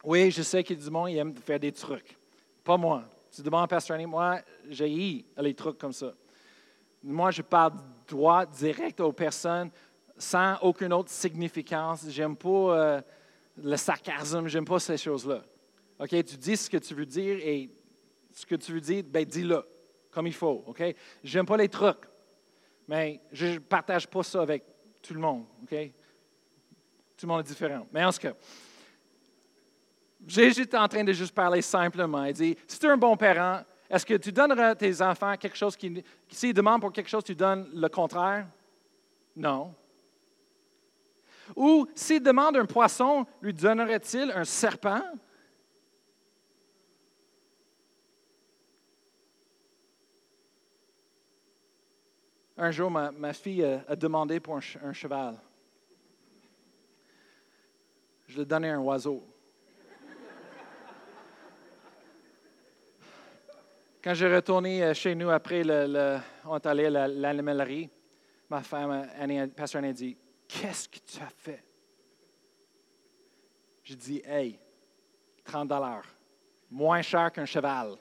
[0.04, 2.16] oui, je sais qu'il y a du monde qui aime faire des trucs.
[2.64, 3.04] Pas moi.
[3.30, 4.40] Tu demandes à Pasteur moi,
[4.70, 6.14] j'ai les trucs comme ça.
[7.02, 7.74] Moi, je parle
[8.08, 9.70] droit, direct aux personnes,
[10.16, 12.06] sans aucune autre significance.
[12.08, 12.48] J'aime pas.
[12.48, 13.00] Euh,
[13.62, 15.42] le sarcasme, j'aime pas ces choses-là.
[15.98, 16.08] OK?
[16.08, 17.70] Tu dis ce que tu veux dire et
[18.32, 19.64] ce que tu veux dire, ben dis-le
[20.11, 20.64] comme il faut.
[20.66, 20.82] OK?
[21.22, 22.08] J'aime pas les trucs,
[22.88, 24.64] mais je partage pas ça avec
[25.02, 25.44] tout le monde.
[25.62, 25.76] OK?
[27.16, 27.86] Tout le monde est différent.
[27.92, 28.34] Mais en ce cas,
[30.26, 32.24] Jésus est en train de juste parler simplement.
[32.24, 35.36] Il dit Si tu es un bon parent, est-ce que tu donneras à tes enfants
[35.36, 36.02] quelque chose qui.
[36.28, 38.46] S'ils demandent pour quelque chose, tu donnes le contraire?
[39.36, 39.74] Non.
[41.57, 45.03] Ou s'il demande un poisson, lui donnerait-il un serpent?
[52.57, 55.38] Un jour, ma, fille a, demandé pour un, cheval.
[58.26, 59.26] Je lui ai donné un oiseau.
[64.03, 66.18] Quand j'ai retourné euh, chez nous après, le,
[67.20, 67.90] l'animalerie,
[68.48, 70.16] ma femme, Annie, pasteur Annie, dit
[70.53, 71.62] Qu'est-ce que tu as fait?
[73.84, 74.59] Je dis, hey,
[75.44, 76.05] 30 dollars,
[76.70, 77.96] moins cher qu'un cheval.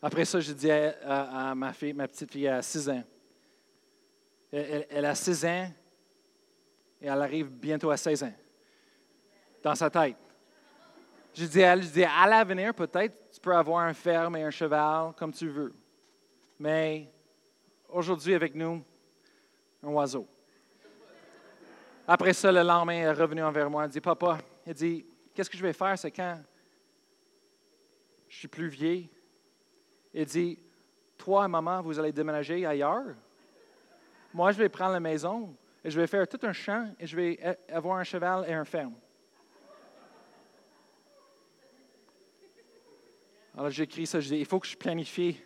[0.00, 3.04] Après ça, je dis à, ma fille, ma petite fille, à 6 ans.
[4.52, 5.72] Elle, elle, a 6 ans
[7.00, 8.34] et elle arrive bientôt à 16 ans.
[9.62, 10.16] Dans sa tête.
[11.34, 15.12] Je dis à dis, à l'avenir, peut-être, tu peux avoir un ferme et un cheval
[15.16, 15.74] comme tu veux.
[16.58, 17.10] Mais
[17.88, 18.84] aujourd'hui, avec nous,
[19.82, 20.28] un oiseau.
[22.06, 23.84] Après ça, le lendemain, elle est revenue envers moi.
[23.84, 25.98] Elle dit, Papa, elle dit, qu'est-ce que je vais faire?
[25.98, 26.38] C'est quand
[28.28, 29.08] je suis plus vieille.
[30.14, 30.58] Elle dit,
[31.16, 33.14] toi et maman, vous allez déménager ailleurs?
[34.34, 37.16] Moi, je vais prendre la maison et je vais faire tout un champ et je
[37.16, 38.94] vais avoir un cheval et un ferme.
[43.54, 45.38] Alors j'écris ça, je dis, il faut que je planifie.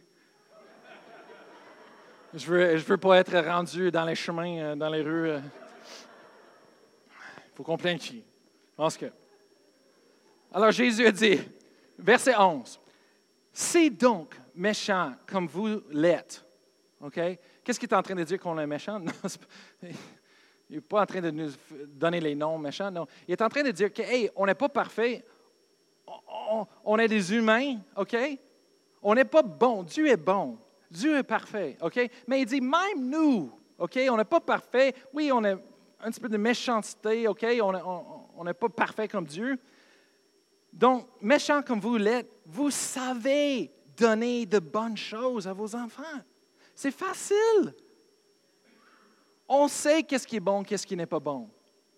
[2.32, 5.30] Je veux, je veux pas être rendu dans les chemins, euh, dans les rues.
[5.30, 5.40] Euh.
[7.10, 8.22] Il faut qu'on planifie.
[8.76, 9.06] pense que.
[10.52, 11.40] Alors Jésus a dit,
[11.98, 12.78] verset 11,
[13.52, 16.44] C'est donc méchant comme vous l'êtes.
[17.00, 17.20] OK?
[17.64, 19.00] Qu'est-ce qu'il est en train de dire qu'on est méchant?
[19.04, 19.12] Non,
[20.68, 21.50] il n'est pas en train de nous
[21.86, 23.06] donner les noms méchants, non.
[23.28, 25.24] Il est en train de dire que, hey, on n'est pas parfait,
[26.84, 28.16] on, est des humains, OK?
[29.02, 29.82] On n'est pas bon.
[29.82, 30.58] Dieu est bon.
[30.90, 31.98] Dieu est parfait, OK?
[32.26, 33.98] Mais il dit, même nous, OK?
[34.10, 34.94] On n'est pas parfait.
[35.12, 37.44] Oui, on a un petit peu de méchanceté, OK?
[37.62, 39.58] On n'est pas parfait comme Dieu.
[40.72, 46.02] Donc, méchant comme vous l'êtes, vous savez donner de bonnes choses à vos enfants.
[46.74, 47.74] C'est facile.
[49.48, 51.48] On sait qu'est-ce qui est bon, qu'est-ce qui n'est pas bon.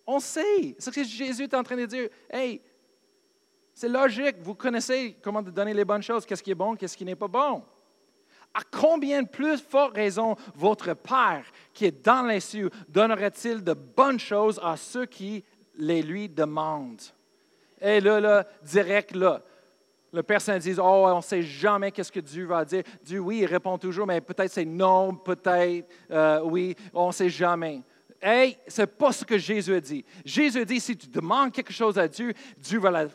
[0.07, 0.77] On sait.
[0.79, 2.09] C'est ce que Jésus est en train de dire.
[2.31, 2.61] Hey,
[3.79, 4.39] c'est logique.
[4.41, 7.29] Vous connaissez comment donner les bonnes choses, qu'est-ce qui est bon, qu'est-ce qui n'est pas
[7.29, 7.63] bon.
[8.53, 13.75] À combien de plus forte raison votre Père qui est dans les cieux donnerait-il de
[13.75, 15.45] bonnes choses à ceux qui
[15.77, 17.03] les lui demandent?
[17.81, 19.43] Et là, là, direct là,
[20.13, 22.83] le personne dit, oh, on ne sait jamais qu'est-ce que Dieu va dire.
[23.05, 27.31] Dieu, oui, il répond toujours, mais peut-être c'est non, peut-être euh, oui, on ne sait
[27.31, 27.83] jamais.
[28.21, 30.05] Hey, ce n'est pas ce que Jésus a dit.
[30.25, 33.11] Jésus a dit, si tu demandes quelque chose à Dieu, Dieu va le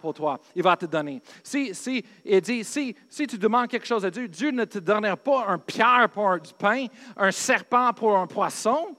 [0.00, 0.38] pour toi.
[0.54, 1.20] Il va te donner.
[1.42, 4.78] Si, si, il dit, si, si tu demandes quelque chose à Dieu, Dieu ne te
[4.78, 8.96] donnera pas un pierre pour du pain, un serpent pour un poisson.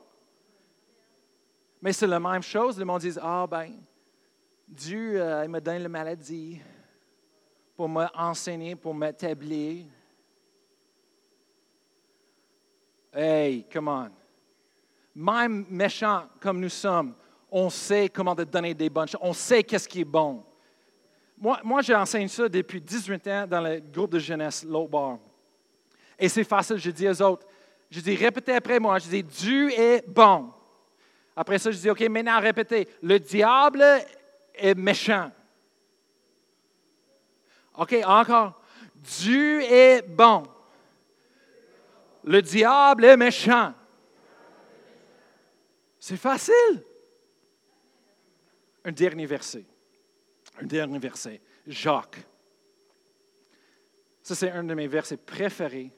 [1.81, 2.77] Mais c'est la même chose.
[2.79, 3.71] Le monde dit, ah ben,
[4.67, 6.59] Dieu, euh, il me donne la maladie
[7.75, 9.85] pour m'enseigner, pour m'établir.
[13.13, 14.09] Hey, come on.
[15.15, 17.15] Même méchant comme nous sommes,
[17.49, 19.21] on sait comment te donner des bonnes choses.
[19.23, 20.43] On sait qu'est-ce qui est bon.
[21.37, 25.19] Moi, moi j'enseigne ça depuis 18 ans dans le groupe de jeunesse, l'autre bar.
[26.17, 27.45] Et c'est facile, je dis aux autres,
[27.89, 30.51] je dis, répétez après moi, je dis, Dieu est bon.
[31.35, 33.83] Après ça, je dis, OK, maintenant répétez, le diable
[34.53, 35.31] est méchant.
[37.77, 38.61] OK, encore.
[38.95, 40.43] Dieu est bon.
[42.23, 43.73] Le diable est méchant.
[45.99, 46.83] C'est facile.
[48.83, 49.65] Un dernier verset.
[50.59, 51.41] Un dernier verset.
[51.67, 52.25] Jacques.
[54.21, 55.91] Ça, c'est un de mes versets préférés.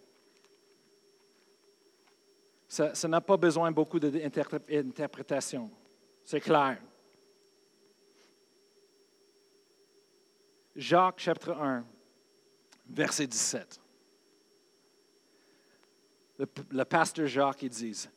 [2.68, 5.72] Ça n'a pas besoin beaucoup d'interprétation.
[6.26, 6.78] C'est clair.
[10.76, 11.86] Jacques chapitre 1,
[12.90, 13.82] verset 17.
[16.38, 18.08] Le, pasteur Jacques, il dit,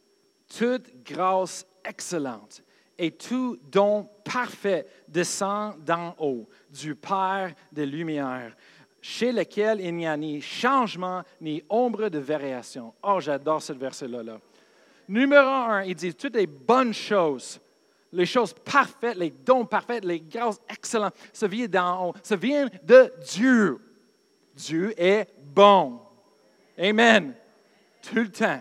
[0.58, 2.62] Toute grâce excellente
[3.00, 8.54] et tout don parfait descend d'en haut, du Père des Lumières,
[9.00, 12.92] chez lequel il n'y a ni changement ni ombre de variation.
[13.02, 14.22] Oh, j'adore ce verset-là.
[14.22, 14.38] Là.
[15.08, 17.58] Numéro un, il dit toutes les bonnes choses
[18.12, 22.68] les choses parfaites, les dons parfaits, les grâces excellentes, ça vient d'en haut, ça vient
[22.82, 23.78] de Dieu.
[24.54, 26.00] Dieu est bon.
[26.76, 27.34] Amen.
[28.02, 28.60] Tout le temps.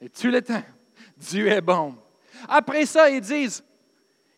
[0.00, 0.62] Et tout le temps,
[1.16, 1.96] Dieu est bon.
[2.48, 3.64] Après ça, ils disent,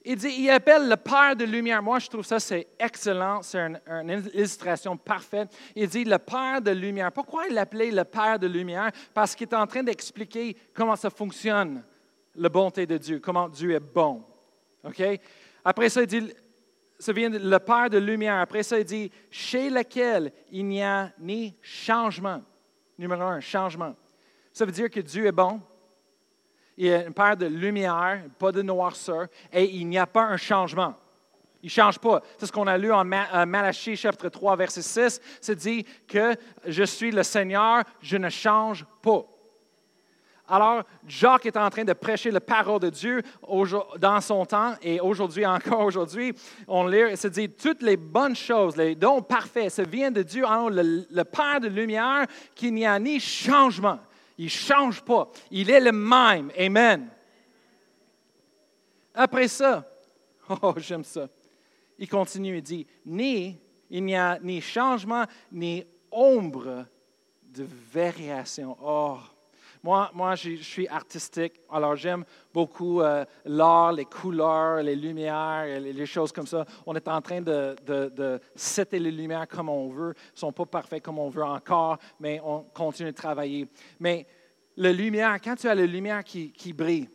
[0.04, 1.82] il, dit, il appelle le Père de lumière.
[1.82, 3.42] Moi, je trouve ça, c'est excellent.
[3.42, 5.48] C'est une, une, illustration parfaite.
[5.76, 7.12] Il dit le Père de lumière.
[7.12, 8.90] Pourquoi il l'appelait le Père de lumière?
[9.14, 11.84] Parce qu'il est en train d'expliquer comment ça fonctionne
[12.34, 14.24] la bonté de Dieu, comment Dieu est bon.
[14.84, 15.02] OK?
[15.64, 16.32] Après ça, il dit,
[16.98, 18.38] ça vient de le Père de lumière.
[18.38, 22.42] Après ça, il dit, chez lequel il n'y a ni changement.
[22.98, 23.94] Numéro un, changement.
[24.52, 25.60] Ça veut dire que Dieu est bon?
[26.76, 30.36] Il est un Père de lumière, pas de noirceur, et il n'y a pas un
[30.36, 30.94] changement.
[31.62, 32.20] Il ne change pas.
[32.38, 35.20] C'est ce qu'on a lu en Malachie chapitre 3, verset 6.
[35.40, 36.34] C'est dit que
[36.66, 39.24] je suis le Seigneur, je ne change pas.
[40.48, 43.22] Alors, Jacques est en train de prêcher la parole de Dieu
[43.98, 46.34] dans son temps et aujourd'hui, encore aujourd'hui,
[46.66, 50.44] on lit, se dit, toutes les bonnes choses, les dons parfaits, ça vient de Dieu,
[50.68, 54.00] le, le Père de lumière, qu'il n'y a ni changement.
[54.42, 55.30] Il ne change pas.
[55.52, 56.50] Il est le même.
[56.58, 57.08] Amen.
[59.14, 59.88] Après ça,
[60.62, 61.28] oh, j'aime ça.
[61.96, 63.56] Il continue, il dit, ni,
[63.88, 66.86] il n'y a ni changement, ni ombre
[67.44, 68.76] de variation.
[68.82, 69.18] Oh,
[69.82, 72.24] moi, moi je, suis artistique, alors j'aime
[72.54, 76.64] beaucoup euh, l'art, les couleurs, les lumières, les, choses comme ça.
[76.86, 80.14] On est en train de, de, setter les lumières comme on veut.
[80.16, 83.68] Ils ne sont pas parfaits comme on veut encore, mais on continue de travailler.
[83.98, 84.26] Mais
[84.76, 87.08] la lumière, quand tu as la lumière qui, qui brille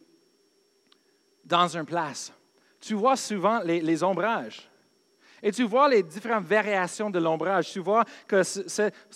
[1.45, 2.33] dans une place,
[2.81, 4.69] tu vois souvent les ombrages.
[5.43, 7.71] Et tu vois les différentes variations de l'ombrage.
[7.71, 8.41] Tu vois que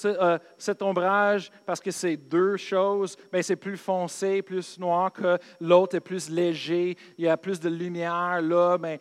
[0.05, 5.37] euh, cet ombrage, parce que c'est deux choses, mais c'est plus foncé, plus noir que
[5.59, 6.97] l'autre est plus léger.
[7.17, 8.99] Il y a plus de lumière là, mais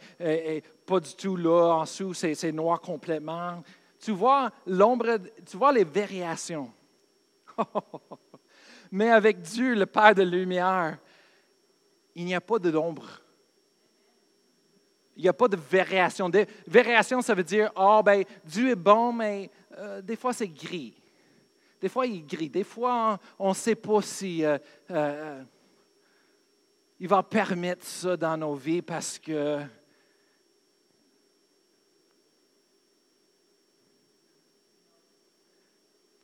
[0.86, 1.74] pas du tout là.
[1.74, 3.62] En dessous, c'est noir complètement.
[4.00, 5.18] Tu vois l'ombre,
[5.48, 6.72] tu vois les variations.
[8.90, 10.98] mais avec Dieu, le Père de lumière,
[12.14, 13.19] il n'y a pas d'ombre.
[15.20, 16.30] Il n'y a pas de variation.
[16.66, 20.94] variation, ça veut dire, oh, ben, Dieu est bon, mais euh, des fois c'est gris.
[21.78, 22.48] Des fois, il est gris.
[22.48, 24.42] Des fois, on ne sait pas si.
[24.42, 24.56] Euh,
[24.90, 25.44] euh,
[26.98, 29.60] il va permettre ça dans nos vies parce que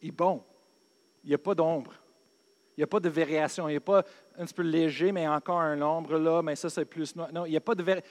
[0.01, 0.43] il est bon.
[1.23, 1.93] Il n'y a pas d'ombre.
[2.77, 3.69] Il n'y a pas de variation.
[3.69, 4.05] Il n'est pas
[4.39, 7.29] un petit peu léger, mais encore un ombre là, mais ça, c'est plus noir.
[7.33, 8.03] Non, il n'y a pas d'ombre,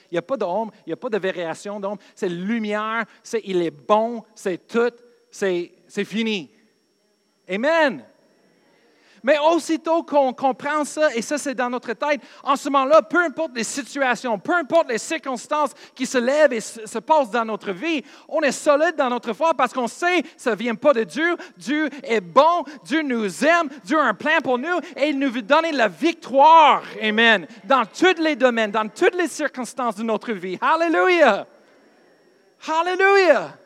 [0.86, 2.02] il n'y a pas de variation d'ombre.
[2.16, 4.94] C'est lumière, c'est, il est bon, c'est tout,
[5.30, 5.72] c'est
[6.04, 6.52] fini.
[7.48, 8.04] Amen.
[9.26, 13.18] Mais aussitôt qu'on comprend ça, et ça c'est dans notre tête, en ce moment-là, peu
[13.18, 17.72] importe les situations, peu importe les circonstances qui se lèvent et se, passent dans notre
[17.72, 20.94] vie, on est solide dans notre foi parce qu'on sait que ça ne vient pas
[20.94, 21.36] de Dieu.
[21.58, 25.32] Dieu est bon, Dieu nous aime, Dieu a un plan pour nous et il nous
[25.32, 26.84] veut donner la victoire.
[27.02, 27.48] Amen.
[27.64, 30.60] Dans tous les domaines, dans toutes les circonstances de notre vie.
[30.62, 31.48] Hallelujah.
[32.68, 33.58] Hallelujah.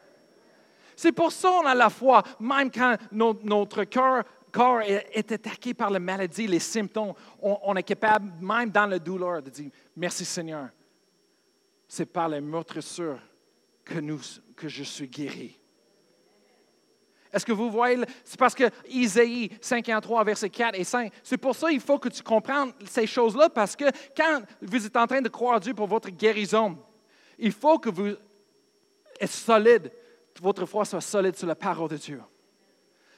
[0.95, 5.89] C'est pour ça qu'on a la foi, même quand notre cœur corps est, attaqué par
[5.89, 10.69] la maladie, les symptômes, on, est capable, même dans la douleur, de dire Merci Seigneur.
[11.87, 13.19] C'est par les meurtrissures
[13.83, 13.99] que,
[14.55, 15.59] que je suis guéri.
[17.31, 18.03] Est-ce que vous voyez?
[18.23, 22.09] C'est parce que Isaïe 53, verset 4 et 5, c'est pour ça qu'il faut que
[22.09, 23.85] tu comprennes ces choses-là, parce que
[24.17, 26.77] quand vous êtes en train de croire Dieu pour votre guérison,
[27.37, 28.15] il faut que vous
[29.19, 29.91] êtes solide,
[30.41, 32.21] votre foi soit solide sur la parole de Dieu.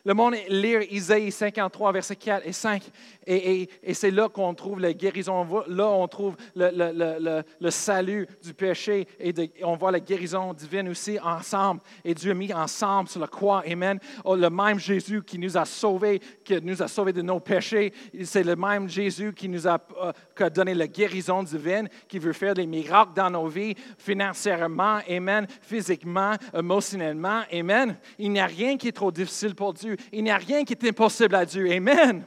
[0.03, 2.83] Le monde lire Isaïe 53, versets 4 et 5,
[3.27, 5.47] et, c'est là qu'on trouve la guérison.
[5.67, 9.33] Là, on trouve le, salut du péché, et,
[9.63, 11.81] on voit la guérison divine aussi ensemble.
[12.03, 13.63] Et Dieu a mis ensemble sur la croix.
[13.69, 13.99] Amen.
[14.25, 17.93] Oh, le même Jésus qui nous a sauvés, qui nous a sauvés de nos péchés,
[18.23, 22.55] c'est le même Jésus qui nous a, euh, donné la guérison divine, qui veut faire
[22.55, 27.95] des miracles dans nos vies, financièrement, Amen, physiquement, émotionnellement, Amen.
[28.17, 29.90] Il n'y a rien qui est trop difficile pour Dieu.
[30.11, 31.71] Il n'y a rien qui est impossible à Dieu.
[31.71, 32.25] Amen.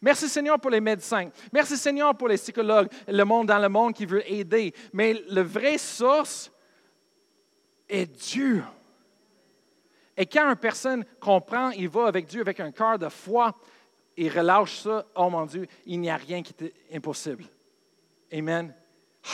[0.00, 1.30] Merci Seigneur pour les médecins.
[1.52, 4.72] Merci Seigneur pour les psychologues, le monde dans le monde qui veut aider.
[4.92, 6.52] Mais le vrai source
[7.88, 8.62] est Dieu.
[10.16, 13.54] Et quand une personne comprend, il va avec Dieu avec un cœur de foi,
[14.16, 17.44] il relâche ça, oh mon Dieu, il n'y a rien qui est impossible.
[18.32, 18.74] Amen.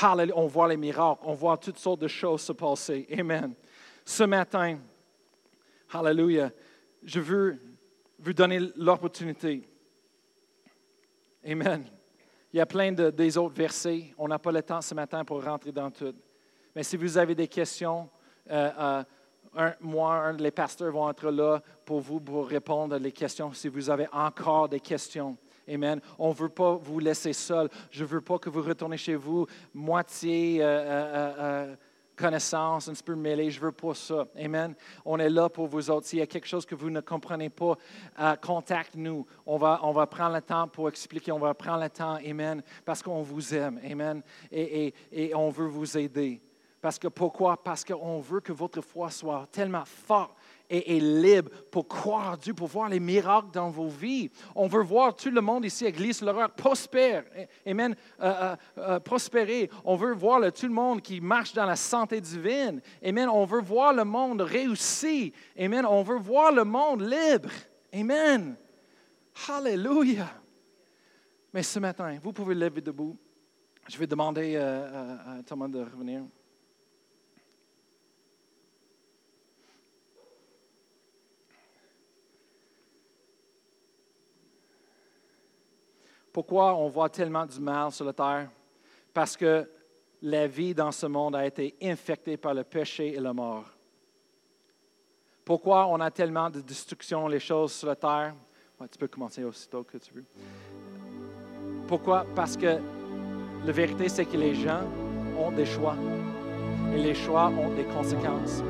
[0.01, 0.37] Hallelujah.
[0.37, 3.07] On voit les miracles, on voit toutes sortes de choses se passer.
[3.19, 3.55] Amen.
[4.05, 4.79] Ce matin,
[5.97, 6.51] Hallelujah,
[7.05, 7.57] je veux
[8.19, 9.63] vous donner l'opportunité.
[11.47, 11.85] Amen.
[12.53, 14.13] Il y a plein de, des autres versets.
[14.19, 16.13] On n'a pas le temps ce matin pour rentrer dans tout.
[16.75, 18.11] Mais si vous avez des questions,
[18.51, 19.05] euh,
[19.57, 23.69] euh, moi, des pasteurs vont être là pour vous pour répondre à les questions si
[23.69, 25.37] vous avez encore des questions.
[25.69, 26.01] Amen.
[26.19, 27.69] On ne veut pas vous laisser seul.
[27.93, 30.59] Je ne veux pas que vous retournez chez vous moitié.
[30.61, 31.77] Euh,
[32.17, 33.51] connaissance, un petit peu mêlée.
[33.51, 34.27] Je veux pas ça.
[34.39, 34.75] Amen.
[35.05, 36.07] On est là pour vous autres.
[36.07, 37.77] S'il y a quelque chose que vous ne comprenez pas,
[38.21, 39.27] euh, contacte-nous.
[39.47, 41.33] On va, on va prendre le temps pour expliquer.
[41.33, 42.17] On va prendre le temps.
[42.17, 42.63] Amen.
[42.85, 43.81] Parce qu'on vous aime.
[43.85, 44.23] Amen.
[44.51, 46.41] Et, et, et on veut vous aider.
[46.81, 47.57] Parce que pourquoi?
[47.57, 50.37] Parce qu'on veut que votre foi soit tellement forte
[50.71, 54.31] et, libre pour croire Dieu, pour voir les miracles dans vos vies.
[54.55, 57.25] On veut voir tout le monde ici, Église l'horreur, prospère.
[57.67, 57.95] Amen.
[58.21, 59.71] Euh, euh, euh, prospérer.
[59.85, 62.81] On veut voir tout le monde qui marche dans la santé divine.
[63.05, 63.29] Amen.
[63.29, 65.33] On veut voir le monde réussi.
[65.59, 65.85] Amen.
[65.87, 67.51] On veut voir le monde libre.
[67.93, 68.57] Amen.
[69.49, 70.31] Hallelujah.
[71.53, 73.17] Mais ce matin, vous pouvez lever debout.
[73.89, 76.23] Je vais demander à Thomas de revenir.
[86.35, 88.49] Pourquoi on voit tellement du mal sur la terre?
[89.15, 89.71] Parce que
[90.21, 93.67] la vie dans ce monde a été infectée par le péché et la mort.
[95.45, 98.35] Pourquoi on a tellement de destruction, les choses sur la terre?
[98.91, 100.25] tu peux commencer aussitôt que tu veux.
[101.87, 102.27] Pourquoi?
[102.35, 102.79] Parce que
[103.65, 104.83] la vérité, c'est que les gens
[105.39, 105.97] ont des choix.
[106.93, 108.63] Et les choix ont des conséquences.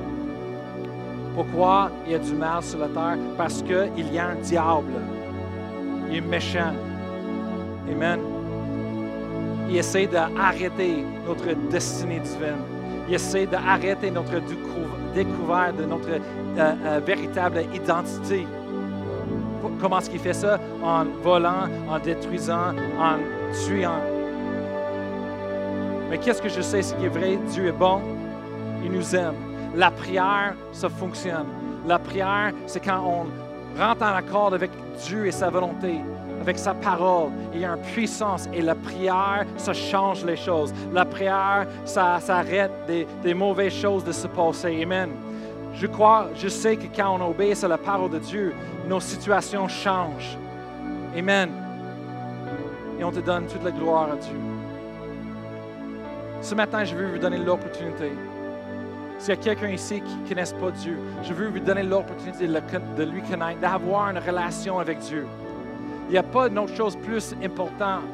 [1.34, 3.18] Pourquoi il y a du mal sur la terre?
[3.38, 5.00] Parce qu'il y a un diable.
[6.10, 6.74] Il est méchant.
[7.90, 8.20] Amen.
[9.68, 12.62] Il essaie d'arrêter notre destinée divine.
[13.08, 14.40] Il essaie d'arrêter notre
[15.14, 16.18] découverte de notre euh,
[16.58, 18.46] euh, véritable identité.
[19.80, 20.58] Comment est-ce qu'il fait ça?
[20.82, 23.16] En volant, en détruisant, en
[23.66, 24.00] tuant.
[26.10, 27.38] Mais qu'est-ce que je sais, ce qui est vrai?
[27.50, 28.00] Dieu est bon.
[28.84, 29.34] Il nous aime.
[29.74, 31.46] La prière, ça fonctionne.
[31.86, 34.70] La prière, c'est quand on rentre en accord avec
[35.04, 35.96] Dieu et sa volonté
[36.44, 37.30] avec sa parole.
[37.54, 40.72] Il y a une puissance et la prière, ça change les choses.
[40.92, 44.82] La prière, ça, arrête des, des mauvaises choses de se passer.
[44.82, 45.10] Amen.
[45.74, 48.54] Je crois, je sais que quand on obéit à la parole de Dieu,
[48.86, 50.38] nos situations changent.
[51.16, 51.50] Amen.
[52.98, 54.36] et on te donne toute la gloire à Dieu.
[56.42, 58.12] Ce matin, je veux vous donner l'opportunité.
[59.18, 62.46] S'il y a quelqu'un ici qui ne connaisse pas Dieu, je veux vous donner l'opportunité
[62.46, 65.26] de lui connaître, d'avoir une relation avec Dieu.
[66.08, 68.04] Il n'y a pas d'autre chose plus importante,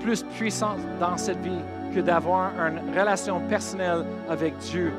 [0.00, 1.62] plus puissante dans cette vie
[1.94, 4.92] que d'avoir une relation personnelle avec Dieu.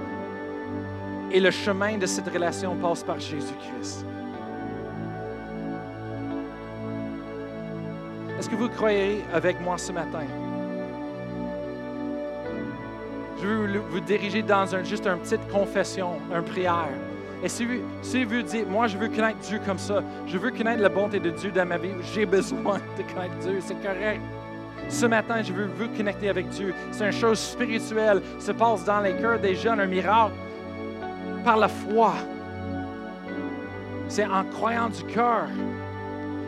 [1.31, 4.05] Et le chemin de cette relation passe par Jésus-Christ.
[8.39, 10.25] Est-ce que vous croyez avec moi ce matin?
[13.41, 16.87] Je veux vous diriger dans juste une petite confession, une prière.
[17.43, 20.81] Et si vous, si dites, moi je veux connaître Dieu comme ça, je veux connaître
[20.81, 24.21] la bonté de Dieu dans ma vie, j'ai besoin de connaître Dieu, c'est correct.
[24.87, 26.73] Ce matin, je veux vous connecter avec Dieu.
[26.91, 28.21] C'est une chose spirituelle.
[28.39, 30.35] Se passe dans les cœurs des jeunes, un miracle
[31.43, 32.13] par la foi.
[34.07, 35.47] C'est en croyant du cœur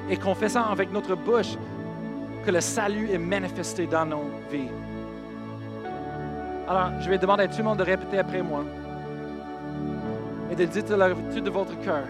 [0.10, 1.58] et confessant avec notre bouche
[2.46, 4.70] que le salut est manifesté dans nos vies.
[6.68, 8.64] Alors, je vais demander à tout le monde de répéter après moi
[10.52, 12.08] et de dire la vérité de votre cœur.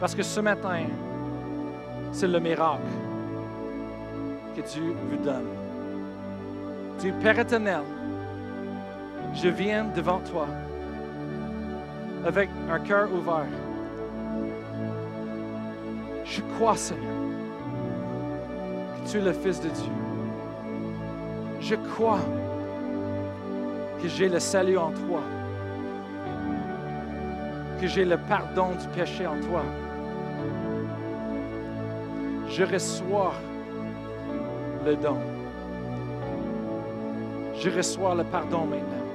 [0.00, 0.80] Parce que ce matin,
[2.12, 2.82] c'est le miracle
[4.56, 5.48] que Dieu vous donne.
[6.98, 7.82] Dieu Père éternel,
[9.34, 10.46] je viens devant toi
[12.24, 13.46] avec un cœur ouvert.
[16.24, 17.12] Je crois, Seigneur,
[18.96, 19.92] que tu es le Fils de Dieu.
[21.60, 22.20] Je crois
[24.00, 25.22] que j'ai le salut en toi,
[27.82, 29.64] que j'ai le pardon du péché en toi.
[32.48, 33.34] Je reçois
[34.86, 35.16] le don.
[37.58, 39.08] Je reçois le pardon maintenant.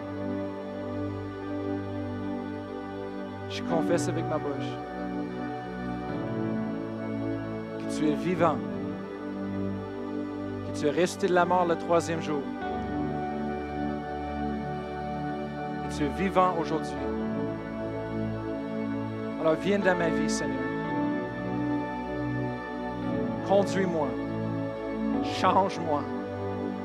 [3.50, 4.74] Je confesse avec ma bouche
[7.80, 8.58] que tu es vivant,
[10.66, 12.44] que tu es resté de la mort le troisième jour.
[15.86, 16.92] Et tu es vivant aujourd'hui.
[19.48, 20.60] Alors viens dans ma vie, Seigneur.
[23.48, 24.10] Conduis-moi.
[25.40, 26.04] Change-moi.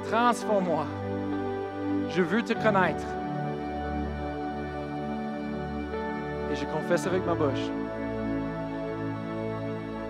[0.08, 0.86] Transforme-moi.
[2.10, 3.04] Je veux te connaître.
[6.52, 7.66] Et je confesse avec ma bouche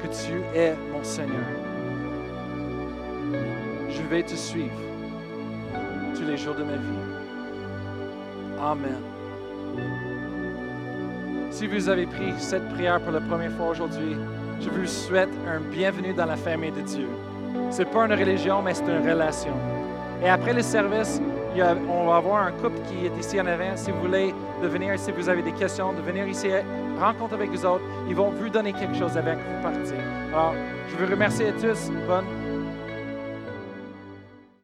[0.02, 1.48] que tu es mon Seigneur.
[3.88, 4.76] Je vais te suivre
[6.14, 6.98] tous les jours de ma vie.
[8.60, 9.11] Amen.
[11.52, 14.16] Si vous avez pris cette prière pour la première fois aujourd'hui,
[14.58, 17.06] je vous souhaite un bienvenue dans la famille de Dieu.
[17.70, 19.52] Ce n'est pas une religion, mais c'est une relation.
[20.24, 21.20] Et après le service,
[21.90, 23.76] on va avoir un couple qui est ici en avant.
[23.76, 26.48] Si vous voulez de venir, si vous avez des questions, de venir ici,
[26.98, 27.84] rencontrer avec vous autres.
[28.08, 30.00] Ils vont vous donner quelque chose avec vous partir.
[30.32, 30.54] Alors,
[30.88, 31.90] je vous remercie à tous.
[32.08, 32.24] Bonne